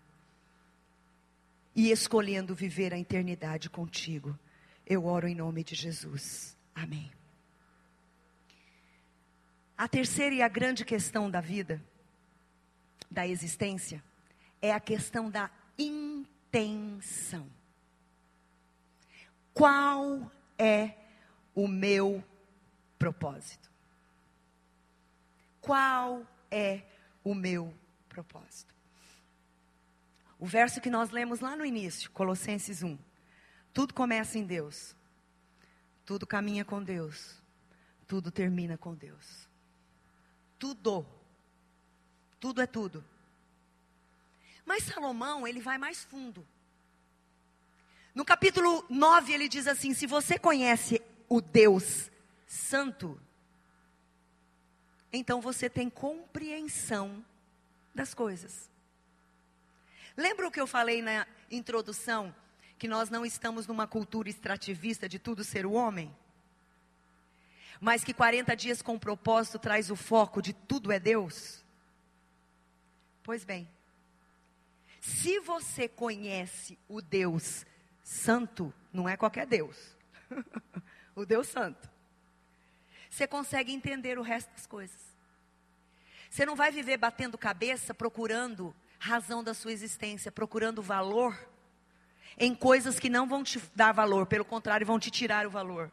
[1.76, 4.38] E escolhendo viver a eternidade contigo.
[4.86, 6.56] Eu oro em nome de Jesus.
[6.76, 7.12] Amém.
[9.78, 11.84] A terceira e a grande questão da vida,
[13.10, 14.04] da existência,
[14.62, 17.48] é a questão da intenção.
[19.54, 20.96] Qual é
[21.54, 22.24] o meu
[22.98, 23.72] propósito?
[25.60, 26.82] Qual é
[27.24, 27.74] o meu
[28.10, 28.73] propósito?
[30.44, 32.98] O verso que nós lemos lá no início, Colossenses 1.
[33.74, 34.96] Tudo começa em Deus.
[36.06, 37.42] Tudo caminha com Deus.
[38.08, 39.54] Tudo termina com Deus
[40.64, 41.06] tudo.
[42.40, 43.04] Tudo é tudo.
[44.66, 46.48] Mas Salomão, ele vai mais fundo.
[48.16, 52.10] No capítulo 9, ele diz assim: Se você conhece o Deus
[52.48, 53.20] santo,
[55.12, 57.26] então você tem compreensão
[57.94, 58.72] das coisas.
[60.16, 62.34] Lembra o que eu falei na introdução?
[62.78, 66.16] Que nós não estamos numa cultura extrativista de tudo ser o homem?
[67.80, 71.64] Mas que 40 dias com propósito traz o foco de tudo é Deus?
[73.24, 73.70] Pois bem,
[75.00, 77.66] se você conhece o Deus
[78.04, 79.98] Santo, não é qualquer Deus,
[81.16, 81.90] o Deus Santo,
[83.10, 85.14] você consegue entender o resto das coisas.
[86.30, 91.38] Você não vai viver batendo cabeça procurando razão da sua existência, procurando valor
[92.38, 95.92] em coisas que não vão te dar valor, pelo contrário, vão te tirar o valor.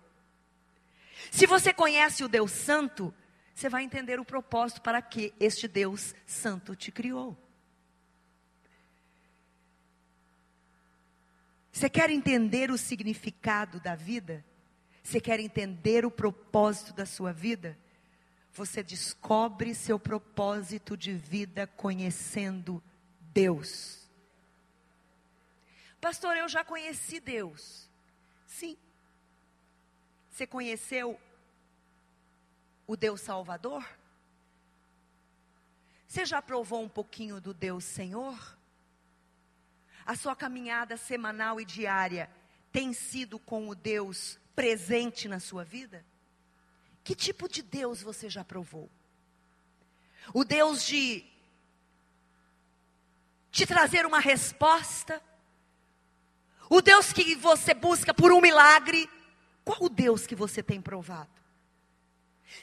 [1.28, 3.12] Se você conhece o Deus Santo,
[3.52, 7.36] você vai entender o propósito para que este Deus Santo te criou.
[11.72, 14.44] Você quer entender o significado da vida?
[15.02, 17.76] Você quer entender o propósito da sua vida?
[18.52, 22.80] Você descobre seu propósito de vida conhecendo
[23.33, 24.09] Deus.
[26.01, 27.89] Pastor, eu já conheci Deus.
[28.47, 28.76] Sim.
[30.31, 31.20] Você conheceu
[32.87, 33.87] o Deus Salvador?
[36.07, 38.59] Você já provou um pouquinho do Deus Senhor?
[40.05, 42.28] A sua caminhada semanal e diária
[42.72, 46.05] tem sido com o Deus presente na sua vida?
[47.05, 48.91] Que tipo de Deus você já provou?
[50.35, 51.24] O Deus de
[53.51, 55.20] te trazer uma resposta?
[56.68, 59.09] O Deus que você busca por um milagre?
[59.64, 61.30] Qual o Deus que você tem provado?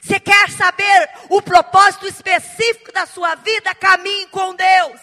[0.00, 3.74] Você quer saber o propósito específico da sua vida?
[3.74, 5.00] Caminhe com Deus.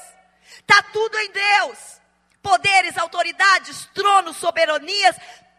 [0.59, 1.77] Está tudo em Deus.
[2.41, 5.15] Poderes, autoridades, tronos, soberanias,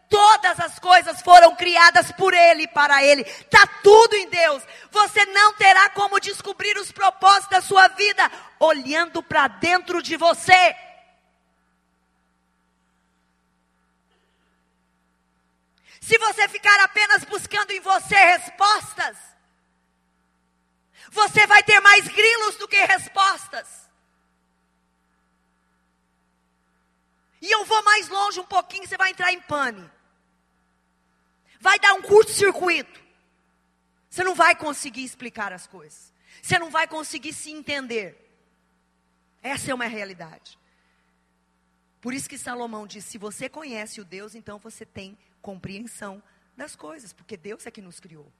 [0.09, 3.21] todas as coisas foram criadas por Ele e para Ele.
[3.21, 4.63] Está tudo em Deus.
[4.91, 10.75] Você não terá como descobrir os propósitos da sua vida olhando para dentro de você.
[16.01, 19.17] Se você ficar apenas buscando em você respostas,
[21.09, 23.87] você vai ter mais grilos do que respostas.
[27.41, 29.96] E eu vou mais longe um pouquinho, você vai entrar em pane.
[31.59, 33.01] Vai dar um curto-circuito.
[34.09, 36.13] Você não vai conseguir explicar as coisas.
[36.41, 38.23] Você não vai conseguir se entender.
[39.41, 40.57] Essa é uma realidade.
[42.01, 46.21] Por isso que Salomão diz: se você conhece o Deus, então você tem compreensão
[46.55, 48.31] das coisas, porque Deus é que nos criou.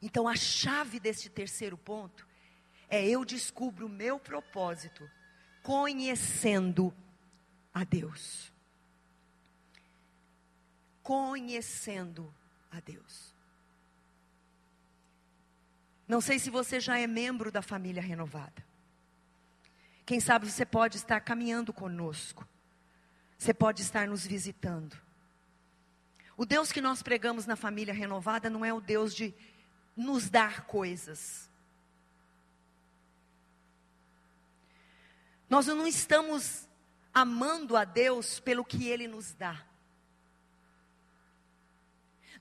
[0.00, 2.26] Então a chave deste terceiro ponto
[2.88, 5.08] é eu descubro o meu propósito
[5.62, 6.92] conhecendo
[7.72, 8.51] a Deus.
[11.02, 12.32] Conhecendo
[12.70, 13.34] a Deus.
[16.06, 18.64] Não sei se você já é membro da família renovada.
[20.04, 22.46] Quem sabe você pode estar caminhando conosco.
[23.38, 24.96] Você pode estar nos visitando.
[26.36, 29.34] O Deus que nós pregamos na família renovada não é o Deus de
[29.96, 31.50] nos dar coisas.
[35.48, 36.68] Nós não estamos
[37.12, 39.64] amando a Deus pelo que Ele nos dá.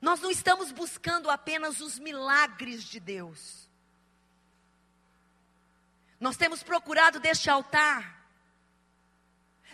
[0.01, 3.69] Nós não estamos buscando apenas os milagres de Deus.
[6.19, 8.19] Nós temos procurado deste altar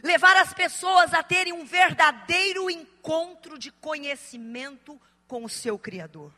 [0.04, 6.32] levar as pessoas a terem um verdadeiro encontro de conhecimento com o seu Criador.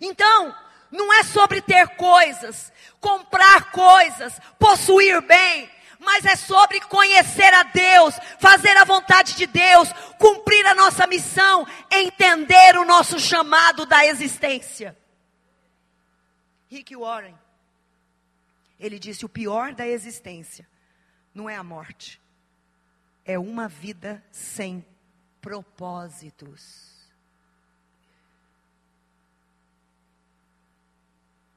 [0.00, 0.56] Então,
[0.90, 5.70] não é sobre ter coisas, comprar coisas, possuir bem,
[6.02, 9.88] mas é sobre conhecer a Deus, fazer a vontade de Deus,
[10.18, 14.96] cumprir a nossa missão, entender o nosso chamado da existência.
[16.68, 17.36] Rick Warren
[18.82, 20.68] ele disse: o pior da existência
[21.32, 22.20] não é a morte,
[23.24, 24.84] é uma vida sem
[25.40, 26.90] propósitos.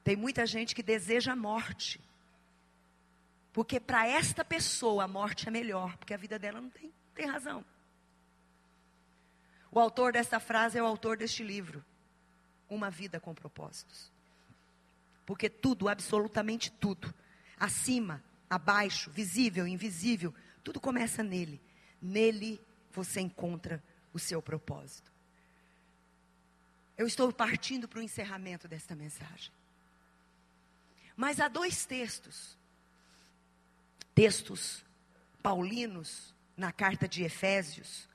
[0.04, 2.00] Tem muita gente que deseja a morte.
[3.56, 7.24] Porque para esta pessoa a morte é melhor, porque a vida dela não tem, tem
[7.24, 7.64] razão.
[9.72, 11.82] O autor desta frase é o autor deste livro,
[12.68, 14.12] Uma Vida com Propósitos.
[15.24, 17.14] Porque tudo, absolutamente tudo,
[17.58, 21.58] acima, abaixo, visível, invisível, tudo começa nele.
[21.98, 22.60] Nele
[22.92, 23.82] você encontra
[24.12, 25.10] o seu propósito.
[26.94, 29.50] Eu estou partindo para o encerramento desta mensagem.
[31.16, 32.55] Mas há dois textos,
[34.16, 34.82] textos
[35.42, 38.08] paulinos na carta de Efésios,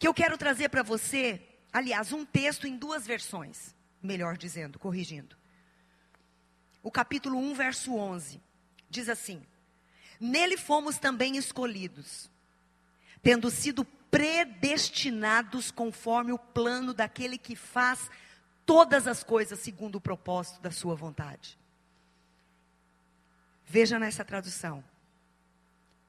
[0.00, 1.40] que eu quero trazer para você,
[1.72, 3.72] aliás, um texto em duas versões,
[4.02, 5.36] melhor dizendo, corrigindo.
[6.82, 8.42] O capítulo 1, verso 11,
[8.90, 9.46] diz assim:
[10.18, 12.28] Nele fomos também escolhidos,
[13.22, 18.10] tendo sido predestinados conforme o plano daquele que faz
[18.66, 21.61] todas as coisas segundo o propósito da sua vontade.
[23.72, 24.84] Veja nessa tradução.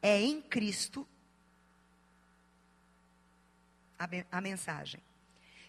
[0.01, 1.07] É em Cristo
[3.97, 5.01] a, a mensagem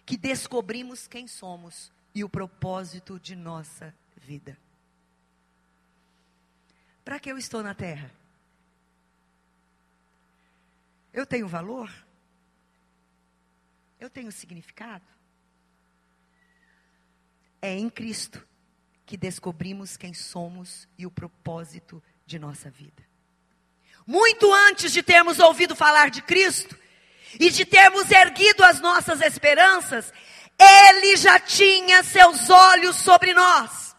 [0.05, 4.57] que descobrimos quem somos e o propósito de nossa vida.
[7.05, 8.11] Para que eu estou na terra?
[11.13, 11.89] Eu tenho valor?
[13.97, 15.07] Eu tenho significado?
[17.61, 18.45] É em Cristo
[19.05, 23.03] que descobrimos quem somos e o propósito de nossa vida.
[24.05, 26.77] Muito antes de termos ouvido falar de Cristo
[27.39, 30.11] e de termos erguido as nossas esperanças,
[30.59, 33.95] Ele já tinha seus olhos sobre nós.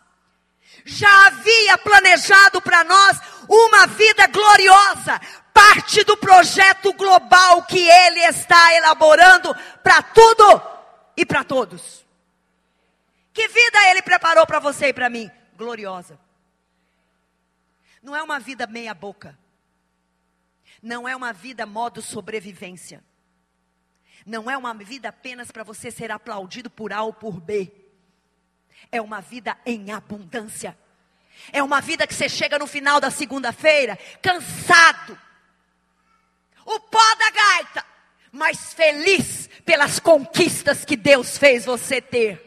[0.85, 5.21] Já havia planejado para nós uma vida gloriosa,
[5.53, 10.63] parte do projeto global que Ele está elaborando para tudo
[11.17, 12.06] e para todos.
[13.37, 15.31] Que vida Ele preparou para você e para mim?
[15.59, 16.19] Gloriosa.
[18.03, 19.39] Não é uma vida meia-boca.
[20.83, 23.05] Não é uma vida modo sobrevivência.
[24.25, 27.71] Não é uma vida apenas para você ser aplaudido por A ou por B.
[28.91, 30.75] É uma vida em abundância.
[31.53, 35.21] É uma vida que você chega no final da segunda-feira cansado,
[36.65, 37.85] o pó da gaita,
[38.33, 42.46] mas feliz pelas conquistas que Deus fez você ter.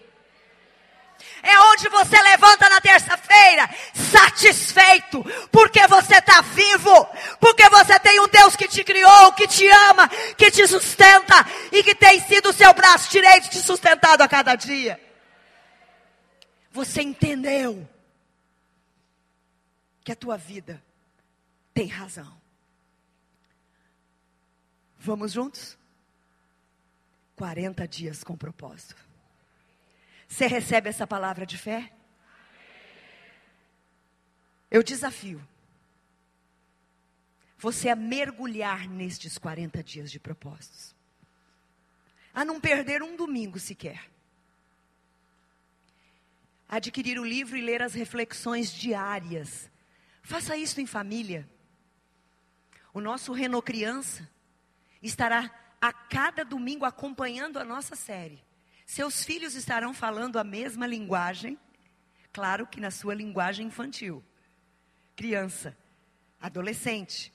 [1.41, 7.07] É onde você levanta na terça-feira, satisfeito, porque você está vivo,
[7.39, 11.83] porque você tem um Deus que te criou, que te ama, que te sustenta e
[11.83, 14.99] que tem sido o seu braço direito te sustentado a cada dia.
[16.71, 17.87] Você entendeu
[20.03, 20.83] que a tua vida
[21.73, 22.39] tem razão.
[24.97, 25.77] Vamos juntos?
[27.35, 29.08] 40 dias com propósito.
[30.29, 31.91] Você recebe essa palavra de fé?
[34.71, 35.45] Eu desafio
[37.57, 40.95] você a mergulhar nestes 40 dias de propósitos.
[42.33, 44.09] A não perder um domingo sequer.
[46.69, 49.69] Adquirir o livro e ler as reflexões diárias.
[50.21, 51.49] Faça isso em família.
[52.93, 54.29] O nosso Renault Criança
[55.01, 55.51] estará
[55.81, 58.41] a cada domingo acompanhando a nossa série.
[58.89, 61.59] Seus filhos estarão falando a mesma linguagem,
[62.33, 64.23] claro que na sua linguagem infantil.
[65.15, 65.77] Criança,
[66.41, 67.31] adolescente,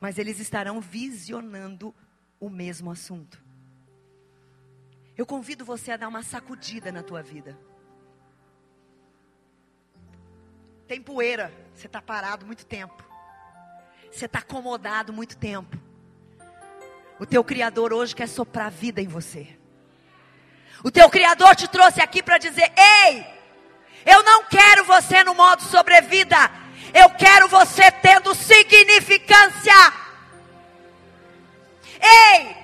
[0.00, 1.94] mas eles estarão visionando
[2.40, 3.40] o mesmo assunto.
[5.16, 7.56] Eu convido você a dar uma sacudida na tua vida.
[10.88, 13.08] Tem poeira, você está parado muito tempo.
[14.10, 15.80] Você está acomodado muito tempo.
[17.20, 19.55] O teu Criador hoje quer soprar vida em você.
[20.82, 23.26] O teu Criador te trouxe aqui para dizer: Ei,
[24.04, 26.50] eu não quero você no modo sobrevida.
[26.94, 29.92] Eu quero você tendo significância.
[32.00, 32.56] Ei,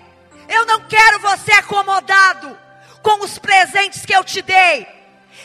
[0.48, 2.56] eu não quero você acomodado
[3.02, 4.86] com os presentes que eu te dei.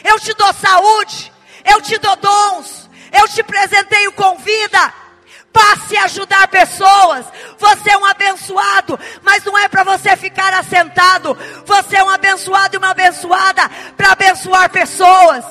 [0.03, 1.32] Eu te dou saúde,
[1.65, 5.07] eu te dou dons, eu te presenteio com vida
[5.52, 7.26] passe a ajudar pessoas.
[7.58, 11.36] Você é um abençoado, mas não é para você ficar assentado.
[11.66, 15.45] Você é um abençoado e uma abençoada para abençoar pessoas.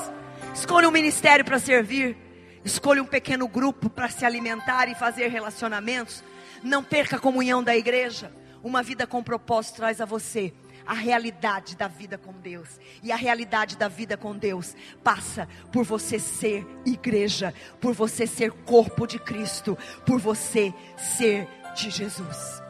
[0.53, 2.17] Escolha um ministério para servir.
[2.63, 6.23] Escolha um pequeno grupo para se alimentar e fazer relacionamentos.
[6.63, 8.31] Não perca a comunhão da igreja.
[8.63, 10.53] Uma vida com propósito traz a você
[10.87, 12.79] a realidade da vida com Deus.
[13.03, 18.51] E a realidade da vida com Deus passa por você ser igreja, por você ser
[18.51, 20.73] corpo de Cristo, por você
[21.17, 22.63] ser de Jesus.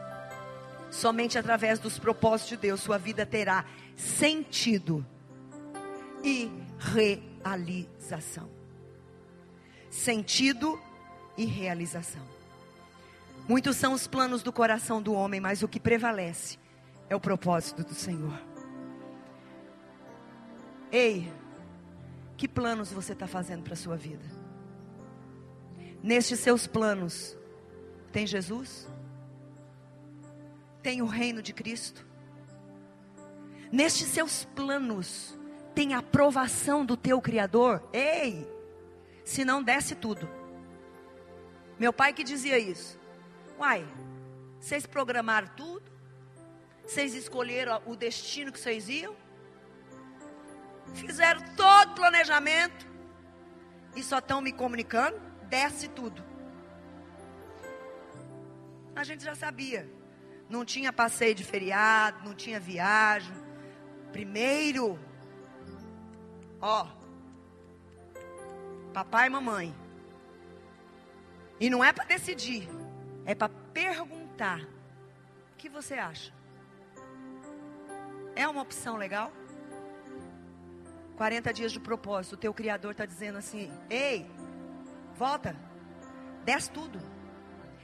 [0.90, 3.64] Somente através dos propósitos de Deus sua vida terá
[3.96, 5.06] sentido
[6.24, 8.50] e realização.
[9.88, 10.80] Sentido
[11.36, 12.22] e realização.
[13.48, 16.58] Muitos são os planos do coração do homem, mas o que prevalece
[17.08, 18.38] é o propósito do Senhor.
[20.90, 21.30] Ei,
[22.36, 24.24] que planos você está fazendo para a sua vida?
[26.02, 27.36] Nestes seus planos,
[28.12, 28.88] tem Jesus?
[30.82, 32.06] Tem o reino de Cristo?
[33.70, 35.38] Nestes seus planos,
[35.74, 37.86] tem a aprovação do teu Criador?
[37.92, 38.48] Ei,
[39.24, 40.28] se não desse tudo.
[41.78, 42.98] Meu pai que dizia isso.
[43.58, 43.86] Uai,
[44.58, 45.77] vocês programaram tudo?
[46.88, 49.14] Vocês escolheram o destino que vocês iam?
[50.94, 52.88] Fizeram todo o planejamento
[53.94, 55.20] e só estão me comunicando?
[55.50, 56.24] Desce tudo.
[58.96, 59.86] A gente já sabia.
[60.48, 63.34] Não tinha passeio de feriado, não tinha viagem.
[64.10, 64.98] Primeiro,
[66.58, 66.86] ó,
[68.94, 69.76] papai e mamãe.
[71.60, 72.66] E não é para decidir,
[73.26, 74.62] é para perguntar.
[75.52, 76.37] O que você acha?
[78.38, 79.32] É uma opção legal?
[81.16, 84.30] 40 dias de propósito, o teu Criador está dizendo assim: ei,
[85.16, 85.56] volta,
[86.44, 87.00] desce tudo.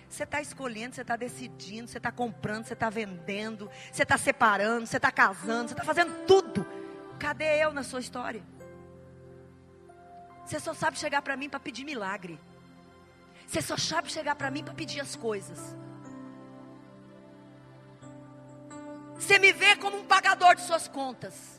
[0.08, 4.86] Você está escolhendo, você está decidindo, você está comprando, você está vendendo, você está separando,
[4.86, 6.64] você está casando, você está fazendo tudo.
[7.18, 8.44] Cadê eu na sua história?
[10.46, 12.38] Você só sabe chegar para mim para pedir milagre.
[13.44, 15.76] Você só sabe chegar para mim para pedir as coisas.
[19.24, 21.58] Você me vê como um pagador de suas contas.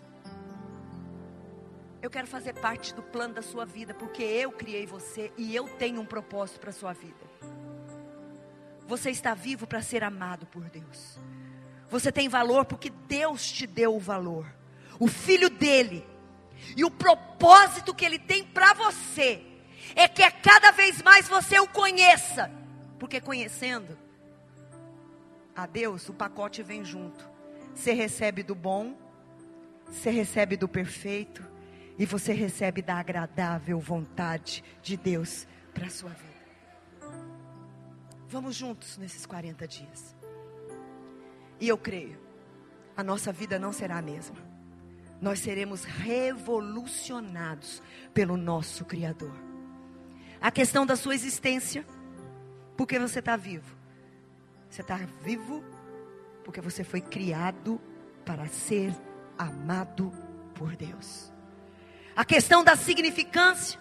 [1.99, 5.67] Eu quero fazer parte do plano da sua vida, porque eu criei você e eu
[5.67, 7.25] tenho um propósito para a sua vida.
[8.85, 11.17] Você está vivo para ser amado por Deus.
[11.89, 14.45] Você tem valor porque Deus te deu o valor.
[14.99, 16.07] O filho dele.
[16.77, 19.43] E o propósito que ele tem para você
[19.95, 22.51] é que cada vez mais você o conheça.
[22.99, 23.97] Porque conhecendo
[25.55, 27.33] a Deus, o pacote vem junto.
[27.75, 28.97] Você recebe do bom,
[29.85, 31.43] você recebe do perfeito
[31.99, 36.33] e você recebe da agradável vontade de Deus para a sua vida.
[38.27, 40.15] Vamos juntos nesses 40 dias.
[41.59, 42.17] E eu creio,
[42.95, 44.37] a nossa vida não será a mesma.
[45.21, 49.35] Nós seremos revolucionados pelo nosso Criador.
[50.41, 51.85] A questão da sua existência,
[52.75, 53.75] porque você está vivo.
[54.69, 55.63] Você está vivo
[56.45, 57.81] porque você foi criado
[58.23, 58.93] para ser
[59.37, 60.13] amado
[60.53, 61.33] por Deus.
[62.15, 63.79] A questão da significância,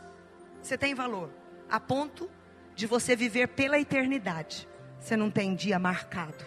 [0.60, 1.30] você tem valor,
[1.70, 2.28] a ponto
[2.74, 4.66] de você viver pela eternidade.
[4.98, 6.44] Você não tem dia marcado.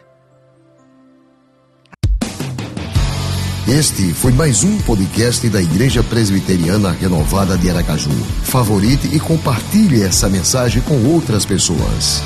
[3.68, 8.10] Este foi mais um podcast da Igreja Presbiteriana Renovada de Aracaju.
[8.44, 12.24] Favorite e compartilhe essa mensagem com outras pessoas.